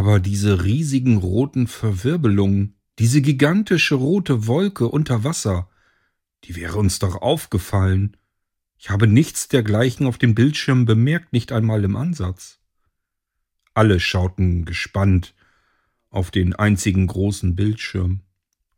[0.00, 5.68] Aber diese riesigen roten Verwirbelungen, diese gigantische rote Wolke unter Wasser,
[6.44, 8.16] die wäre uns doch aufgefallen.
[8.78, 12.60] Ich habe nichts dergleichen auf dem Bildschirm bemerkt, nicht einmal im Ansatz.
[13.74, 15.34] Alle schauten gespannt
[16.08, 18.20] auf den einzigen großen Bildschirm,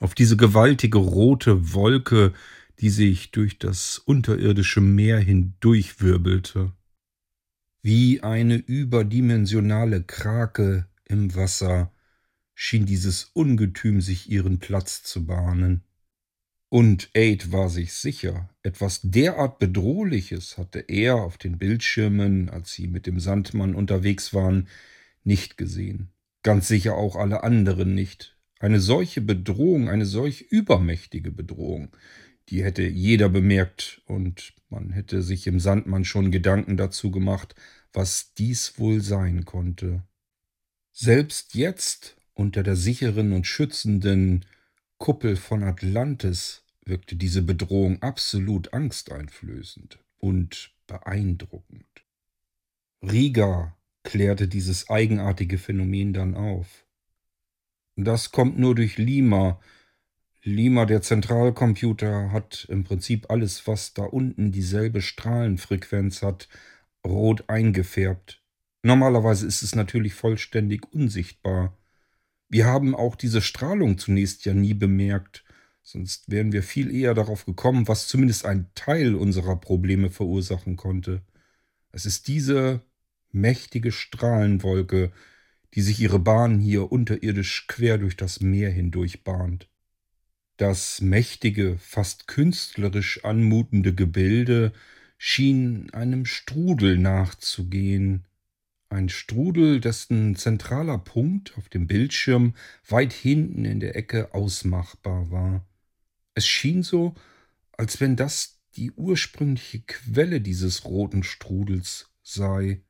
[0.00, 2.32] auf diese gewaltige rote Wolke,
[2.80, 6.72] die sich durch das unterirdische Meer hindurchwirbelte.
[7.80, 11.92] Wie eine überdimensionale Krake im Wasser
[12.54, 15.84] schien dieses Ungetüm sich ihren Platz zu bahnen.
[16.68, 22.86] Und Aid war sich sicher, etwas derart Bedrohliches hatte er auf den Bildschirmen, als sie
[22.86, 24.68] mit dem Sandmann unterwegs waren,
[25.22, 26.08] nicht gesehen.
[26.42, 28.38] Ganz sicher auch alle anderen nicht.
[28.58, 31.94] Eine solche Bedrohung, eine solch übermächtige Bedrohung,
[32.48, 37.54] die hätte jeder bemerkt und man hätte sich im Sandmann schon Gedanken dazu gemacht,
[37.92, 40.02] was dies wohl sein konnte.
[40.92, 44.44] Selbst jetzt, unter der sicheren und schützenden
[44.98, 51.86] Kuppel von Atlantis, wirkte diese Bedrohung absolut angsteinflößend und beeindruckend.
[53.02, 56.86] Riga klärte dieses eigenartige Phänomen dann auf.
[57.96, 59.60] Das kommt nur durch Lima.
[60.42, 66.48] Lima, der Zentralcomputer, hat im Prinzip alles, was da unten dieselbe Strahlenfrequenz hat,
[67.06, 68.41] rot eingefärbt.
[68.82, 71.76] Normalerweise ist es natürlich vollständig unsichtbar.
[72.48, 75.44] Wir haben auch diese Strahlung zunächst ja nie bemerkt.
[75.82, 81.22] Sonst wären wir viel eher darauf gekommen, was zumindest ein Teil unserer Probleme verursachen konnte.
[81.92, 82.82] Es ist diese
[83.30, 85.12] mächtige Strahlenwolke,
[85.74, 89.68] die sich ihre Bahn hier unterirdisch quer durch das Meer hindurch bahnt.
[90.56, 94.72] Das mächtige, fast künstlerisch anmutende Gebilde
[95.16, 98.24] schien einem Strudel nachzugehen,
[98.92, 102.54] ein Strudel, dessen zentraler Punkt auf dem Bildschirm
[102.88, 105.66] weit hinten in der Ecke ausmachbar war.
[106.34, 107.14] Es schien so,
[107.72, 112.80] als wenn das die ursprüngliche Quelle dieses roten Strudels sei.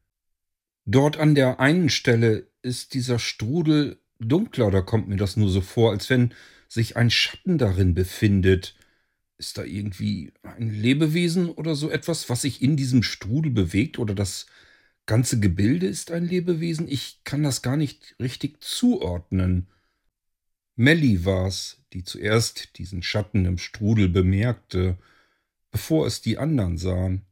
[0.85, 5.61] Dort an der einen Stelle ist dieser Strudel dunkler, da kommt mir das nur so
[5.61, 6.35] vor, als wenn
[6.69, 8.75] sich ein Schatten darin befindet.
[9.39, 14.15] Ist da irgendwie ein Lebewesen oder so etwas, was sich in diesem Strudel bewegt oder
[14.15, 14.47] das
[15.07, 16.89] ganze Gebilde ist ein Lebewesen?
[16.89, 19.67] Ich kann das gar nicht richtig zuordnen.
[20.77, 24.97] Melly war's, die zuerst diesen Schatten im Strudel bemerkte,
[25.71, 27.23] bevor es die anderen sahen.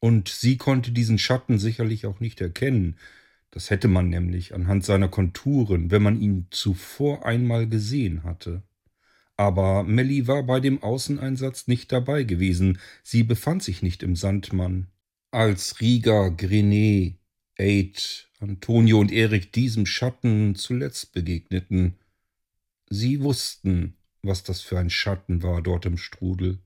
[0.00, 2.96] Und sie konnte diesen Schatten sicherlich auch nicht erkennen.
[3.50, 8.62] Das hätte man nämlich anhand seiner Konturen, wenn man ihn zuvor einmal gesehen hatte.
[9.36, 12.78] Aber Melly war bei dem Außeneinsatz nicht dabei gewesen.
[13.02, 14.88] Sie befand sich nicht im Sandmann.
[15.30, 17.18] Als Riga, Grenet,
[17.58, 21.98] Aid, Antonio und Erik diesem Schatten zuletzt begegneten,
[22.88, 26.60] Sie wussten, was das für ein Schatten war dort im Strudel,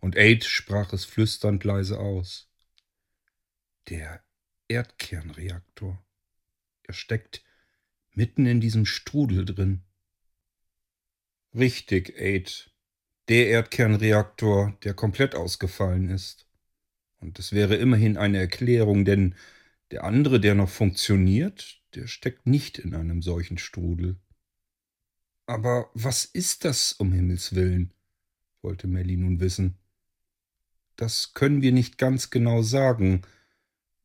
[0.00, 2.48] und Aid sprach es flüsternd leise aus.
[3.90, 4.24] Der
[4.68, 6.02] Erdkernreaktor.
[6.84, 7.44] Er steckt
[8.14, 9.82] mitten in diesem Strudel drin.
[11.54, 12.70] Richtig, Aid.
[13.28, 16.47] Der Erdkernreaktor, der komplett ausgefallen ist.
[17.20, 19.34] Und es wäre immerhin eine Erklärung, denn
[19.90, 24.16] der andere, der noch funktioniert, der steckt nicht in einem solchen Strudel.
[25.46, 27.92] Aber was ist das, um Himmels willen?
[28.60, 29.76] wollte Melly nun wissen.
[30.96, 33.22] Das können wir nicht ganz genau sagen.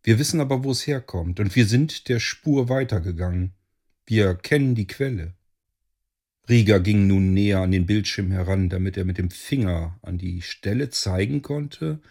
[0.04, 3.54] Wir wissen aber, wo es herkommt, und wir sind der Spur weitergegangen.
[4.06, 5.34] Wir kennen die Quelle.
[6.48, 10.42] Rieger ging nun näher an den Bildschirm heran, damit er mit dem Finger an die
[10.42, 12.02] Stelle zeigen konnte,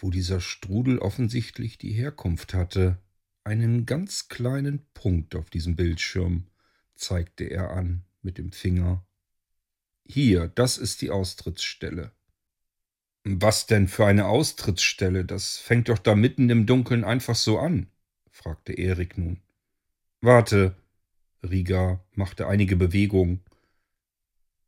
[0.00, 2.98] wo dieser Strudel offensichtlich die Herkunft hatte.
[3.44, 6.46] Einen ganz kleinen Punkt auf diesem Bildschirm
[6.94, 9.04] zeigte er an mit dem Finger.
[10.04, 12.12] Hier, das ist die Austrittsstelle.
[13.24, 15.24] Was denn für eine Austrittsstelle?
[15.24, 17.86] Das fängt doch da mitten im Dunkeln einfach so an,
[18.30, 19.40] fragte Erik nun.
[20.22, 20.74] Warte,
[21.42, 23.40] Riga machte einige Bewegungen.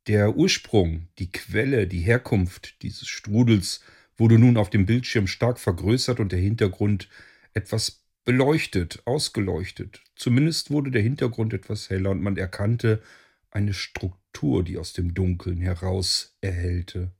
[0.07, 3.81] Der Ursprung, die Quelle, die Herkunft dieses Strudels
[4.23, 7.09] wurde nun auf dem Bildschirm stark vergrößert und der Hintergrund
[7.55, 10.01] etwas beleuchtet, ausgeleuchtet.
[10.15, 13.03] Zumindest wurde der Hintergrund etwas heller und man erkannte
[13.51, 17.11] eine Struktur, die aus dem Dunkeln heraus erhellte.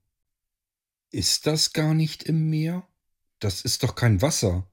[1.11, 2.87] Ist das gar nicht im Meer?
[3.41, 4.71] Das ist doch kein Wasser.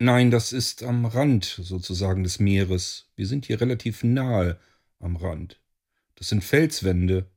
[0.00, 3.08] Nein, das ist am Rand sozusagen des Meeres.
[3.14, 4.58] Wir sind hier relativ nahe
[4.98, 5.60] am Rand.
[6.16, 7.30] Das sind Felswände.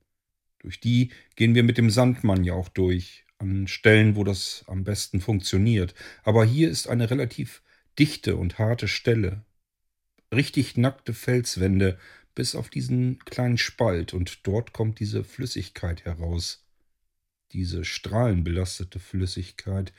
[0.57, 4.83] Durch die gehen wir mit dem Sandmann ja auch durch, an Stellen, wo das am
[4.83, 5.93] besten funktioniert.
[6.23, 7.61] Aber hier ist eine relativ
[7.99, 9.43] dichte und harte Stelle.
[10.33, 11.99] richtig nackte Felswände
[12.35, 16.65] bis auf diesen kleinen Spalt und dort kommt diese Flüssigkeit heraus.
[17.51, 19.91] Diese strahlenbelastete Flüssigkeit,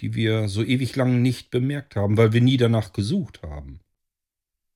[0.00, 3.80] die wir so ewig lang nicht bemerkt haben, weil wir nie danach gesucht haben.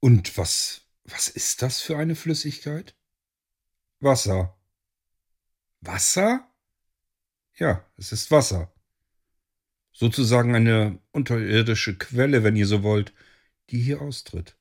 [0.00, 2.94] Und was, was ist das für eine Flüssigkeit?
[4.00, 4.56] Wasser.
[5.80, 6.49] Wasser?
[7.60, 8.72] Ja, es ist Wasser.
[9.92, 13.12] Sozusagen eine unterirdische Quelle, wenn ihr so wollt,
[13.68, 14.56] die hier austritt.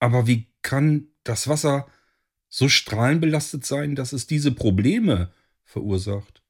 [0.00, 1.86] Aber wie kann das Wasser
[2.48, 5.30] so strahlenbelastet sein, dass es diese Probleme
[5.64, 6.42] verursacht?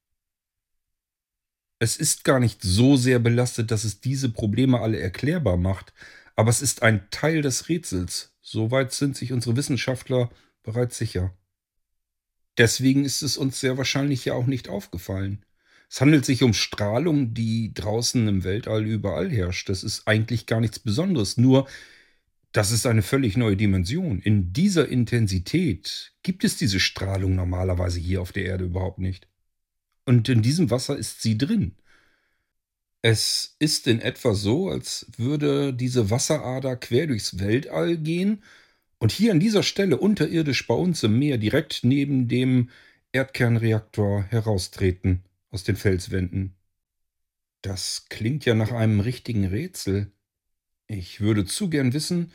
[1.81, 5.93] Es ist gar nicht so sehr belastet, dass es diese Probleme alle erklärbar macht,
[6.37, 8.37] aber es ist ein Teil des Rätsels.
[8.41, 10.31] Soweit sind sich unsere Wissenschaftler
[10.63, 11.37] bereits sicher.
[12.59, 15.45] Deswegen ist es uns sehr wahrscheinlich ja auch nicht aufgefallen.
[15.89, 19.69] Es handelt sich um Strahlung, die draußen im Weltall überall herrscht.
[19.69, 21.39] Das ist eigentlich gar nichts Besonderes.
[21.39, 21.67] Nur,
[22.53, 24.21] das ist eine völlig neue Dimension.
[24.21, 29.29] In dieser Intensität gibt es diese Strahlung normalerweise hier auf der Erde überhaupt nicht.
[30.05, 31.77] Und in diesem Wasser ist sie drin.
[33.01, 38.43] Es ist in etwa so, als würde diese Wasserader quer durchs Weltall gehen
[38.99, 42.71] und hier an dieser Stelle unterirdisch bei uns im Meer direkt neben dem
[43.13, 46.55] Erdkernreaktor heraustreten aus den Felswänden.
[47.63, 50.13] Das klingt ja nach einem richtigen Rätsel.
[50.87, 52.33] Ich würde zu gern wissen,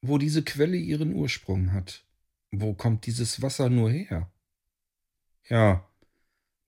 [0.00, 2.04] wo diese Quelle ihren Ursprung hat.
[2.50, 4.30] Wo kommt dieses Wasser nur her?
[5.48, 5.88] Ja,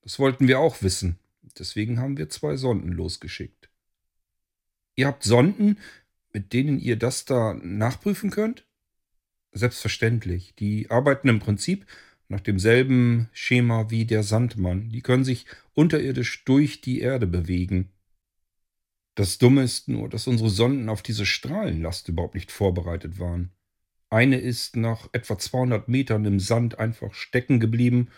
[0.01, 1.19] das wollten wir auch wissen.
[1.57, 3.69] Deswegen haben wir zwei Sonden losgeschickt.
[4.95, 5.77] Ihr habt Sonden,
[6.31, 8.65] mit denen ihr das da nachprüfen könnt?
[9.51, 10.53] Selbstverständlich.
[10.55, 11.85] Die arbeiten im Prinzip
[12.27, 14.89] nach demselben Schema wie der Sandmann.
[14.89, 17.91] Die können sich unterirdisch durch die Erde bewegen.
[19.15, 23.51] Das Dumme ist nur, dass unsere Sonden auf diese Strahlenlast überhaupt nicht vorbereitet waren.
[24.09, 28.09] Eine ist nach etwa 200 Metern im Sand einfach stecken geblieben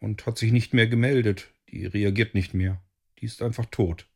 [0.00, 1.48] und hat sich nicht mehr gemeldet.
[1.70, 2.82] Die reagiert nicht mehr.
[3.18, 4.06] Die ist einfach tot.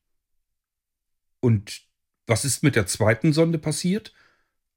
[1.40, 1.82] Und
[2.26, 4.12] was ist mit der zweiten Sonde passiert?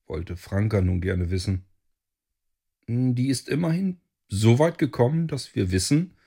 [0.07, 1.65] wollte Franka nun gerne wissen.
[2.91, 6.17] Hm, die ist immerhin so weit gekommen, dass wir wissen,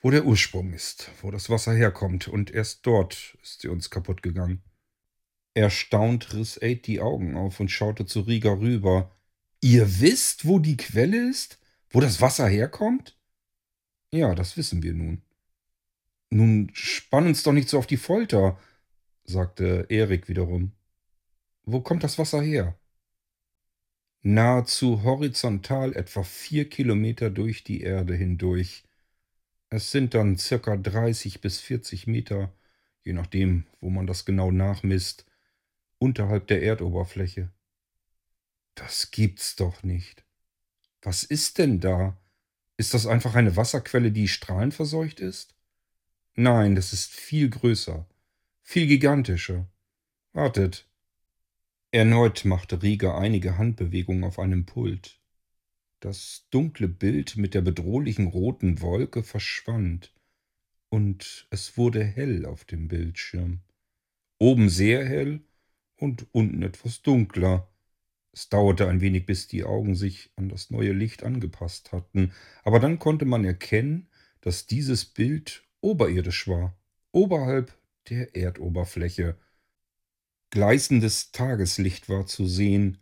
[0.00, 4.22] wo der Ursprung ist, wo das Wasser herkommt, und erst dort ist sie uns kaputt
[4.22, 4.62] gegangen.
[5.52, 9.14] Erstaunt riss Aid die Augen auf und schaute zu Riga rüber.
[9.60, 11.58] Ihr wisst, wo die Quelle ist?
[11.90, 13.18] Wo das Wasser herkommt?
[14.12, 15.22] Ja, das wissen wir nun.
[16.30, 18.58] Nun spann uns doch nicht so auf die Folter,
[19.24, 20.72] sagte Erik wiederum.
[21.64, 22.78] Wo kommt das Wasser her?
[24.26, 28.82] Nahezu horizontal etwa vier Kilometer durch die Erde hindurch.
[29.70, 32.52] Es sind dann circa 30 bis 40 Meter,
[33.04, 35.26] je nachdem, wo man das genau nachmisst,
[35.98, 37.52] unterhalb der Erdoberfläche.
[38.74, 40.24] Das gibt's doch nicht.
[41.02, 42.18] Was ist denn da?
[42.76, 45.54] Ist das einfach eine Wasserquelle, die strahlenverseucht ist?
[46.34, 48.04] Nein, das ist viel größer,
[48.62, 49.68] viel gigantischer.
[50.32, 50.84] Wartet,
[51.92, 55.20] Erneut machte Rieger einige Handbewegungen auf einem Pult.
[56.00, 60.12] Das dunkle Bild mit der bedrohlichen roten Wolke verschwand,
[60.88, 63.60] und es wurde hell auf dem Bildschirm.
[64.38, 65.40] Oben sehr hell
[65.96, 67.68] und unten etwas dunkler.
[68.32, 72.32] Es dauerte ein wenig, bis die Augen sich an das neue Licht angepasst hatten,
[72.64, 74.08] aber dann konnte man erkennen,
[74.40, 76.76] dass dieses Bild oberirdisch war,
[77.12, 77.76] oberhalb
[78.08, 79.38] der Erdoberfläche,
[80.56, 82.96] Gleißendes Tageslicht war zu sehen,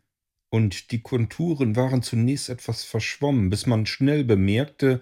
[0.50, 5.00] und die Konturen waren zunächst etwas verschwommen, bis man schnell bemerkte,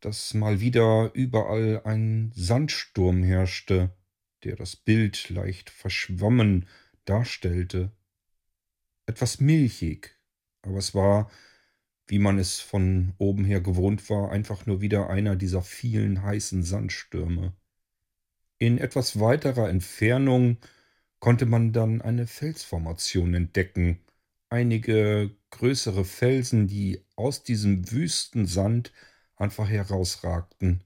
[0.00, 3.96] dass mal wieder überall ein Sandsturm herrschte,
[4.44, 6.68] der das Bild leicht verschwommen
[7.06, 7.92] darstellte.
[9.06, 10.18] Etwas milchig,
[10.60, 11.30] aber es war,
[12.08, 16.62] wie man es von oben her gewohnt war, einfach nur wieder einer dieser vielen heißen
[16.62, 17.54] Sandstürme.
[18.58, 20.58] In etwas weiterer Entfernung
[21.20, 24.00] konnte man dann eine Felsformation entdecken,
[24.48, 28.92] einige größere Felsen, die aus diesem wüsten Sand
[29.36, 30.82] einfach herausragten.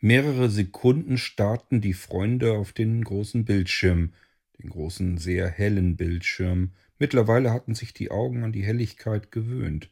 [0.00, 4.12] Mehrere Sekunden starrten die Freunde auf den großen Bildschirm,
[4.58, 6.72] den großen, sehr hellen Bildschirm.
[6.98, 9.90] Mittlerweile hatten sich die Augen an die Helligkeit gewöhnt,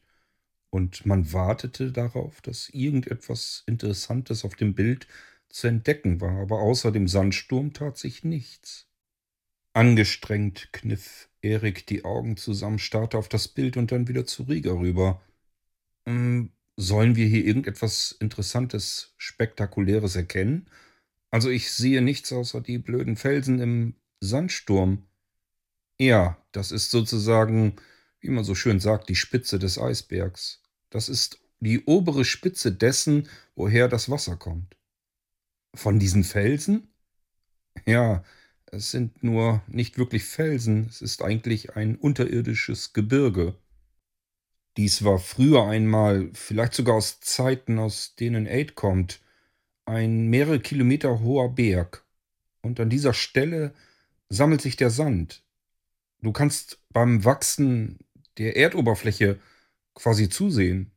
[0.69, 5.07] und man wartete darauf, dass irgendetwas Interessantes auf dem Bild
[5.49, 8.86] zu entdecken war, aber außer dem Sandsturm tat sich nichts.
[9.77, 14.79] Angestrengt kniff Erik die Augen zusammen, starrte auf das Bild und dann wieder zu Rieger
[14.79, 15.21] rüber.
[16.07, 20.67] Ähm, sollen wir hier irgendetwas Interessantes, Spektakuläres erkennen?
[21.29, 25.03] Also ich sehe nichts außer die blöden Felsen im Sandsturm.
[25.99, 27.75] Ja, das ist sozusagen,
[28.19, 30.63] wie man so schön sagt, die Spitze des Eisbergs.
[30.89, 34.75] Das ist die obere Spitze dessen, woher das Wasser kommt.
[35.75, 36.87] Von diesen Felsen?
[37.85, 38.23] Ja,
[38.71, 43.55] es sind nur nicht wirklich Felsen, es ist eigentlich ein unterirdisches Gebirge.
[44.75, 49.21] Dies war früher einmal, vielleicht sogar aus Zeiten, aus denen Aid kommt,
[49.85, 52.05] ein mehrere Kilometer hoher Berg.
[52.61, 53.73] Und an dieser Stelle
[54.29, 55.43] sammelt sich der Sand.
[56.21, 57.99] Du kannst beim Wachsen
[58.37, 59.39] der Erdoberfläche
[59.95, 60.91] quasi zusehen.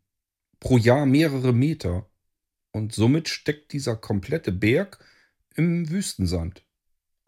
[0.58, 2.06] Pro Jahr mehrere Meter.
[2.72, 4.98] Und somit steckt dieser komplette Berg
[5.54, 6.64] im Wüstensand.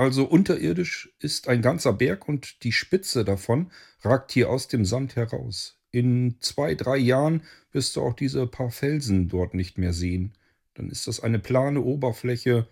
[0.03, 5.15] Also unterirdisch ist ein ganzer Berg und die Spitze davon ragt hier aus dem Sand
[5.15, 5.79] heraus.
[5.93, 10.37] In zwei, drei Jahren wirst du auch diese paar Felsen dort nicht mehr sehen.
[10.75, 12.67] Dann ist das eine plane Oberfläche,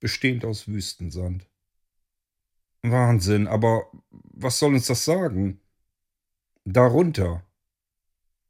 [0.00, 1.48] bestehend aus Wüstensand.
[2.82, 5.58] Wahnsinn, aber was soll uns das sagen?
[6.66, 7.42] Darunter,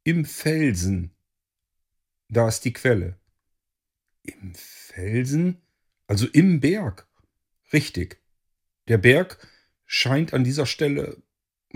[0.02, 1.12] im Felsen,
[2.28, 3.20] da ist die Quelle.
[4.24, 5.62] Im Felsen?
[6.08, 7.05] Also im Berg.
[7.72, 8.18] Richtig.
[8.88, 9.38] Der Berg
[9.84, 11.22] scheint an dieser Stelle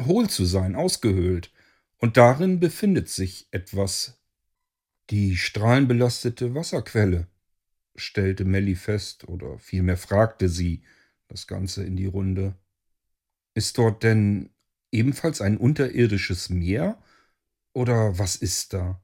[0.00, 1.52] hohl zu sein, ausgehöhlt.
[1.99, 4.20] Und darin befindet sich etwas.
[5.11, 7.26] Die strahlenbelastete Wasserquelle,
[7.97, 10.82] stellte Melly fest, oder vielmehr fragte sie
[11.28, 12.56] das Ganze in die Runde.
[13.54, 14.50] Ist dort denn
[14.92, 17.02] ebenfalls ein unterirdisches Meer?
[17.73, 19.02] Oder was ist da?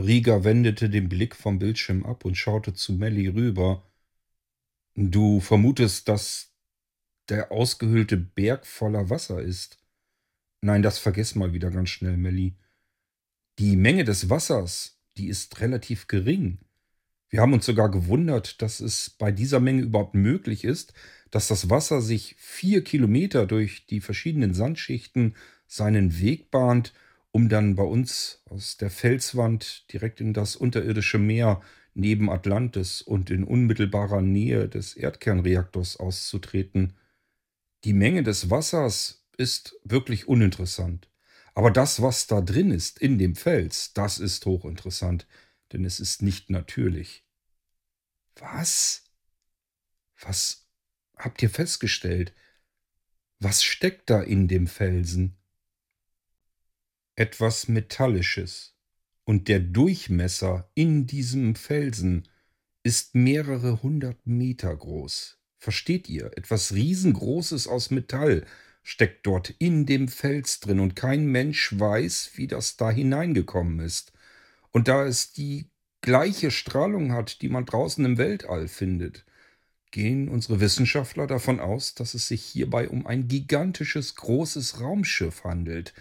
[0.00, 3.86] Rieger wendete den Blick vom Bildschirm ab und schaute zu Melly rüber.
[4.94, 6.52] Du vermutest, dass
[7.28, 9.78] der ausgehöhlte Berg voller Wasser ist.
[10.60, 12.56] Nein, das vergiss mal wieder ganz schnell, Melly.
[13.58, 16.58] Die Menge des Wassers, die ist relativ gering.
[17.30, 20.92] Wir haben uns sogar gewundert, dass es bei dieser Menge überhaupt möglich ist,
[21.30, 25.34] dass das Wasser sich vier Kilometer durch die verschiedenen Sandschichten
[25.66, 26.92] seinen Weg bahnt,
[27.30, 31.62] um dann bei uns aus der Felswand direkt in das unterirdische Meer
[31.94, 36.94] neben Atlantis und in unmittelbarer Nähe des Erdkernreaktors auszutreten.
[37.84, 41.08] Die Menge des Wassers ist wirklich uninteressant.
[41.54, 45.26] Aber das, was da drin ist, in dem Fels, das ist hochinteressant
[45.72, 47.24] denn es ist nicht natürlich.
[48.36, 49.04] Was?
[50.20, 50.68] Was
[51.16, 52.34] habt ihr festgestellt?
[53.38, 55.36] Was steckt da in dem Felsen?
[57.16, 58.76] Etwas Metallisches.
[59.24, 62.28] Und der Durchmesser in diesem Felsen
[62.82, 65.38] ist mehrere hundert Meter groß.
[65.58, 66.32] Versteht ihr?
[66.36, 68.44] Etwas Riesengroßes aus Metall
[68.82, 74.12] steckt dort in dem Fels drin und kein Mensch weiß, wie das da hineingekommen ist.
[74.72, 79.24] Und da es die gleiche Strahlung hat, die man draußen im Weltall findet,
[79.92, 85.94] gehen unsere Wissenschaftler davon aus, dass es sich hierbei um ein gigantisches, großes Raumschiff handelt.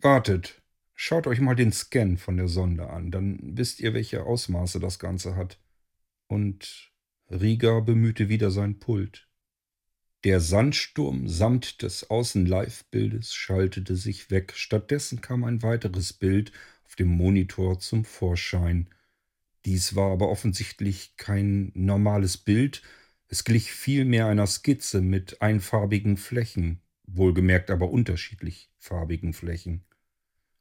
[0.00, 0.59] Wartet,
[1.02, 4.98] schaut euch mal den Scan von der Sonde an, dann wisst ihr, welche Ausmaße das
[4.98, 5.58] Ganze hat.
[6.26, 6.92] Und
[7.30, 9.26] Rieger bemühte wieder sein Pult.
[10.24, 14.52] Der Sandsturm samt des Außen-Live-Bildes schaltete sich weg.
[14.54, 16.52] Stattdessen kam ein weiteres Bild
[16.84, 18.90] auf dem Monitor zum Vorschein.
[19.64, 22.82] Dies war aber offensichtlich kein normales Bild,
[23.26, 29.84] es glich vielmehr einer Skizze mit einfarbigen Flächen, wohlgemerkt aber unterschiedlich farbigen Flächen.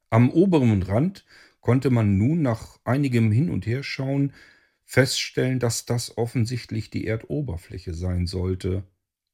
[0.09, 1.25] Am oberen Rand
[1.61, 4.33] konnte man nun nach einigem Hin und Herschauen
[4.85, 8.83] feststellen, dass das offensichtlich die Erdoberfläche sein sollte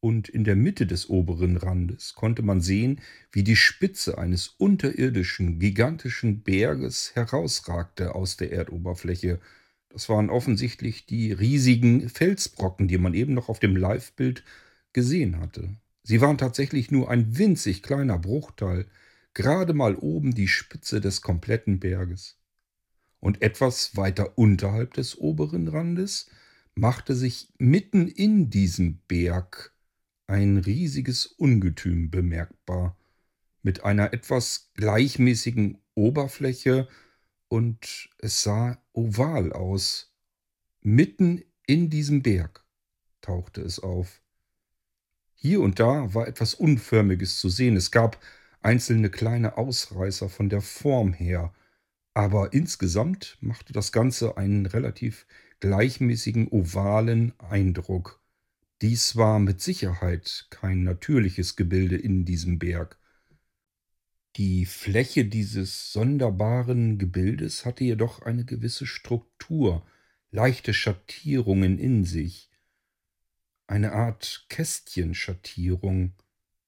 [0.06, 3.02] und in der Mitte des oberen Randes konnte man sehen,
[3.32, 9.40] wie die Spitze eines unterirdischen, gigantischen Berges herausragte aus der Erdoberfläche.
[9.90, 14.44] Das waren offensichtlich die riesigen Felsbrocken, die man eben noch auf dem Live-Bild
[14.94, 15.70] gesehen hatte.
[16.04, 18.86] Sie waren tatsächlich nur ein winzig kleiner Bruchteil,
[19.36, 22.40] gerade mal oben die Spitze des kompletten Berges.
[23.20, 26.30] Und etwas weiter unterhalb des oberen Randes
[26.74, 29.76] machte sich mitten in diesem Berg
[30.28, 32.98] ein riesiges Ungetüm bemerkbar,
[33.62, 36.88] mit einer etwas gleichmäßigen Oberfläche
[37.48, 40.14] und es sah oval aus.
[40.82, 42.64] Mitten in diesem Berg
[43.22, 44.22] tauchte es auf.
[45.34, 47.76] Hier und da war etwas Unförmiges zu sehen.
[47.76, 48.20] Es gab
[48.66, 51.54] einzelne kleine Ausreißer von der Form her,
[52.16, 55.28] aber insgesamt machte das Ganze einen relativ
[55.60, 58.22] gleichmäßigen ovalen Eindruck.
[58.82, 62.98] Dies war mit Sicherheit kein natürliches Gebilde in diesem Berg.
[64.36, 69.86] Die Fläche dieses sonderbaren Gebildes hatte jedoch eine gewisse Struktur,
[70.32, 72.50] leichte Schattierungen in sich,
[73.68, 76.14] eine Art Kästchenschattierung,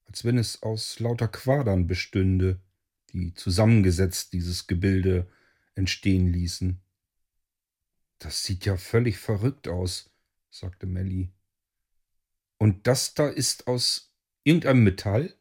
[0.08, 2.60] als wenn es aus lauter Quadern bestünde,
[3.12, 5.28] die zusammengesetzt dieses Gebilde
[5.74, 6.80] entstehen ließen.
[8.18, 10.10] Das sieht ja völlig verrückt aus,
[10.50, 11.30] sagte Melly.
[12.58, 14.12] Und das da ist aus
[14.42, 15.34] irgendeinem Metall?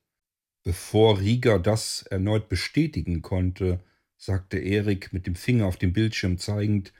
[0.63, 3.81] Bevor Rieger das erneut bestätigen konnte,
[4.17, 6.93] sagte Erik mit dem Finger auf den Bildschirm zeigend,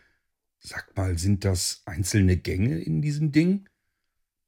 [0.60, 3.70] Sag mal, sind das einzelne Gänge in diesem Ding?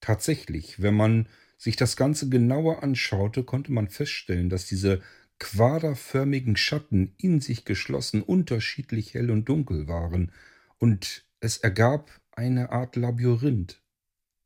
[0.02, 5.02] Tatsächlich, wenn man sich das Ganze genauer anschaute, konnte man feststellen, dass diese
[5.40, 10.32] quaderförmigen Schatten in sich geschlossen unterschiedlich hell und dunkel waren,
[10.78, 13.84] und es ergab eine Art Labyrinth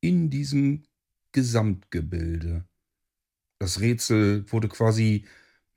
[0.02, 0.84] in diesem
[1.32, 2.66] Gesamtgebilde.
[3.60, 5.26] Das Rätsel wurde quasi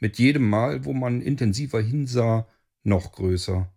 [0.01, 2.49] mit jedem Mal, wo man intensiver hinsah,
[2.83, 3.71] noch größer.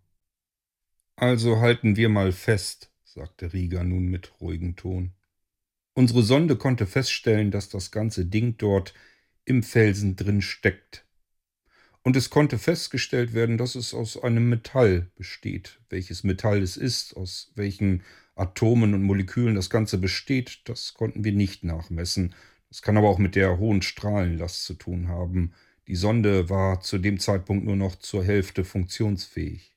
[1.16, 5.14] Also halten wir mal fest, sagte Rieger nun mit ruhigem Ton.
[6.00, 8.94] Unsere Sonde konnte feststellen, dass das ganze Ding dort
[9.44, 11.06] im Felsen drin steckt.
[12.04, 15.82] Und es konnte festgestellt werden, dass es aus einem Metall besteht.
[15.90, 18.04] Welches Metall es ist, aus welchen
[18.36, 22.34] Atomen und Molekülen das Ganze besteht, das konnten wir nicht nachmessen.
[22.70, 25.52] Das kann aber auch mit der hohen Strahlenlast zu tun haben.
[25.90, 29.76] Die Sonde war zu dem Zeitpunkt nur noch zur Hälfte funktionsfähig.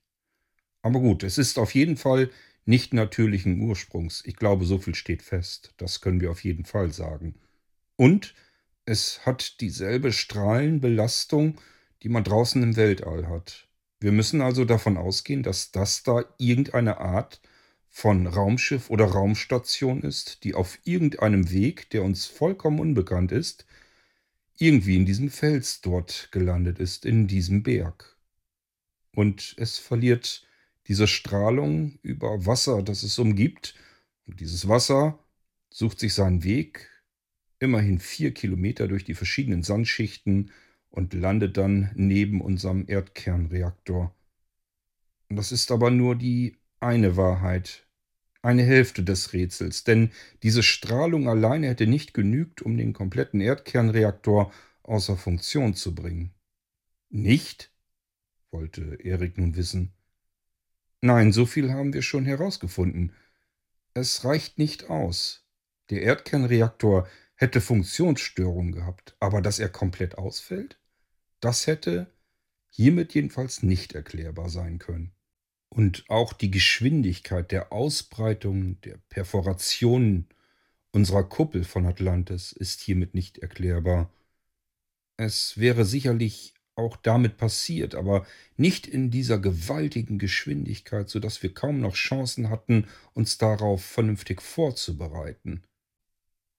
[0.82, 2.30] Aber gut, es ist auf jeden Fall
[2.64, 4.22] nicht natürlichen Ursprungs.
[4.24, 5.74] Ich glaube, so viel steht fest.
[5.76, 7.34] Das können wir auf jeden Fall sagen.
[7.96, 8.34] Und
[8.84, 11.60] es hat dieselbe Strahlenbelastung,
[12.02, 13.68] die man draußen im Weltall hat.
[14.00, 17.40] Wir müssen also davon ausgehen, dass das da irgendeine Art
[17.88, 23.66] von Raumschiff oder Raumstation ist, die auf irgendeinem Weg, der uns vollkommen unbekannt ist,
[24.58, 28.16] irgendwie in diesem Fels dort gelandet ist, in diesem Berg.
[29.14, 30.46] Und es verliert
[30.88, 33.74] diese Strahlung über Wasser, das es umgibt.
[34.26, 35.18] Und dieses Wasser
[35.70, 36.90] sucht sich seinen Weg
[37.58, 40.50] immerhin vier Kilometer durch die verschiedenen Sandschichten
[40.90, 44.14] und landet dann neben unserem Erdkernreaktor.
[45.28, 47.86] Das ist aber nur die eine Wahrheit,
[48.42, 50.10] eine Hälfte des Rätsels, denn
[50.42, 54.52] diese Strahlung alleine hätte nicht genügt, um den kompletten Erdkernreaktor
[54.82, 56.34] außer Funktion zu bringen.
[57.08, 57.70] Nicht?
[58.50, 59.94] wollte Erik nun wissen.
[61.04, 63.12] Nein, so viel haben wir schon herausgefunden.
[63.92, 65.44] Es reicht nicht aus.
[65.90, 70.78] Der Erdkernreaktor hätte Funktionsstörungen gehabt, aber dass er komplett ausfällt?
[71.40, 72.06] Das hätte
[72.70, 75.12] hiermit jedenfalls nicht erklärbar sein können.
[75.68, 80.28] Und auch die Geschwindigkeit der Ausbreitung der Perforationen
[80.92, 84.12] unserer Kuppel von Atlantis ist hiermit nicht erklärbar.
[85.16, 91.52] Es wäre sicherlich auch damit passiert, aber nicht in dieser gewaltigen Geschwindigkeit, so dass wir
[91.52, 95.62] kaum noch Chancen hatten, uns darauf vernünftig vorzubereiten.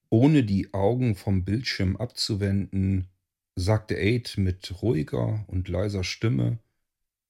[0.09, 3.07] Ohne die Augen vom Bildschirm abzuwenden,
[3.55, 6.59] sagte Aid mit ruhiger und leiser Stimme,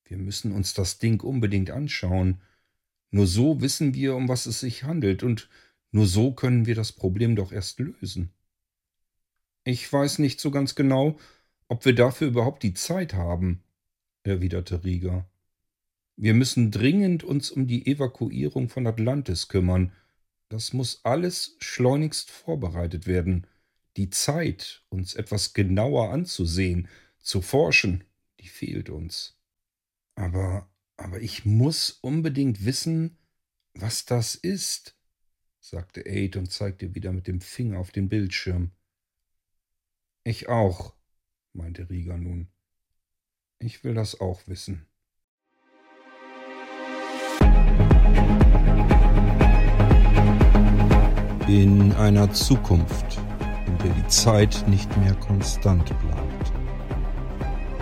[0.06, 2.42] wir müssen uns das Ding unbedingt anschauen.
[3.12, 5.50] Nur so wissen wir, um was es sich handelt, und
[5.92, 8.32] nur so können wir das Problem doch erst lösen.
[9.64, 11.18] Ich weiß nicht so ganz genau,
[11.68, 13.64] ob wir dafür überhaupt die Zeit haben,
[14.24, 15.30] erwiderte Rieger.
[16.16, 19.92] Wir müssen dringend uns um die Evakuierung von Atlantis kümmern.
[20.50, 23.48] Das muss alles schleunigst vorbereitet werden
[23.98, 26.88] die Zeit, uns etwas genauer anzusehen,
[27.20, 28.04] zu forschen,
[28.40, 29.38] die fehlt uns.
[30.16, 33.18] Aber, aber ich muss unbedingt wissen,
[33.74, 34.96] was das ist,
[35.60, 38.72] sagte Aid und zeigte wieder mit dem Finger auf den Bildschirm.
[40.24, 40.96] Ich auch,
[41.54, 42.48] meinte Rieger nun.
[43.60, 44.86] Ich will das auch wissen.
[51.48, 53.20] In einer Zukunft
[53.84, 56.54] der die Zeit nicht mehr konstant bleibt,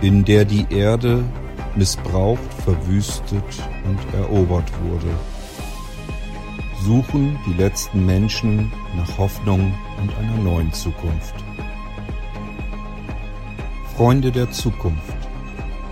[0.02, 1.24] in der die Erde
[1.76, 3.44] missbraucht, verwüstet
[3.86, 5.10] und erobert wurde,
[6.84, 11.36] suchen die letzten Menschen nach Hoffnung und einer neuen Zukunft.
[14.02, 15.16] Freunde der Zukunft,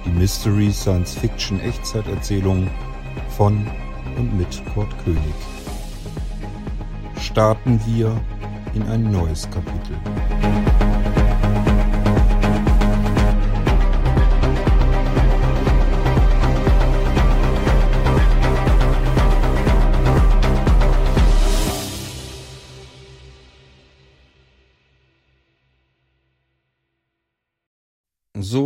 [0.04, 2.68] die Mystery Science Fiction Echtzeiterzählung
[3.38, 3.68] von
[4.18, 5.22] und mit Kurt König.
[7.22, 8.20] Starten wir
[8.74, 9.96] in ein neues Kapitel.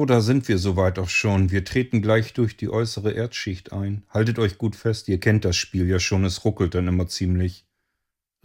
[0.04, 1.50] So, da sind wir soweit auch schon.
[1.50, 4.04] Wir treten gleich durch die äußere Erdschicht ein.
[4.10, 7.66] Haltet euch gut fest, ihr kennt das Spiel ja schon, es ruckelt dann immer ziemlich.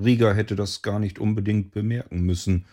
[0.01, 2.67] Rieger hätte das gar nicht unbedingt bemerken müssen,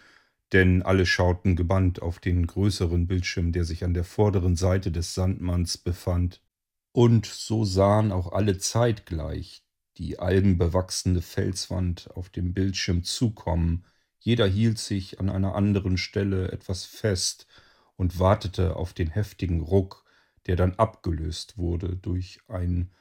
[0.53, 5.15] denn alle schauten gebannt auf den größeren Bildschirm, der sich an der vorderen Seite des
[5.15, 6.43] Sandmanns befand.
[6.91, 9.63] Und so sahen auch alle zeitgleich
[9.97, 13.83] die algenbewachsene Felswand auf dem Bildschirm zukommen.
[14.19, 17.47] Jeder hielt sich an einer anderen Stelle etwas fest
[17.95, 20.05] und wartete auf den heftigen Ruck,
[20.47, 22.91] der dann abgelöst wurde durch ein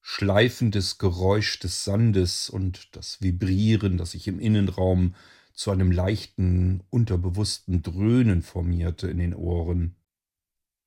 [0.00, 5.14] schleifendes Geräusch des Sandes und das Vibrieren, das sich im Innenraum
[5.54, 9.96] zu einem leichten, unterbewussten Dröhnen formierte in den Ohren.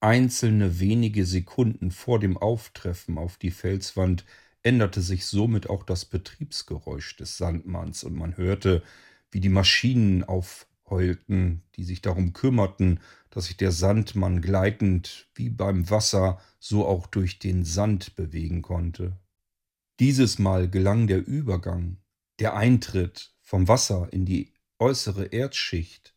[0.01, 4.25] Einzelne wenige Sekunden vor dem Auftreffen auf die Felswand
[4.62, 8.84] änderte sich somit auch das Betriebsgeräusch des Sandmanns und man hörte,
[9.32, 10.23] wie die Maschinen
[10.86, 17.08] aufheulten, die sich darum kümmerten, dass sich der Sandmann gleitend wie beim Wasser so auch
[17.08, 19.17] durch den Sand bewegen konnte.
[20.00, 21.98] Dieses Mal gelang der Übergang,
[22.39, 26.13] der Eintritt vom Wasser in die äußere Erdschicht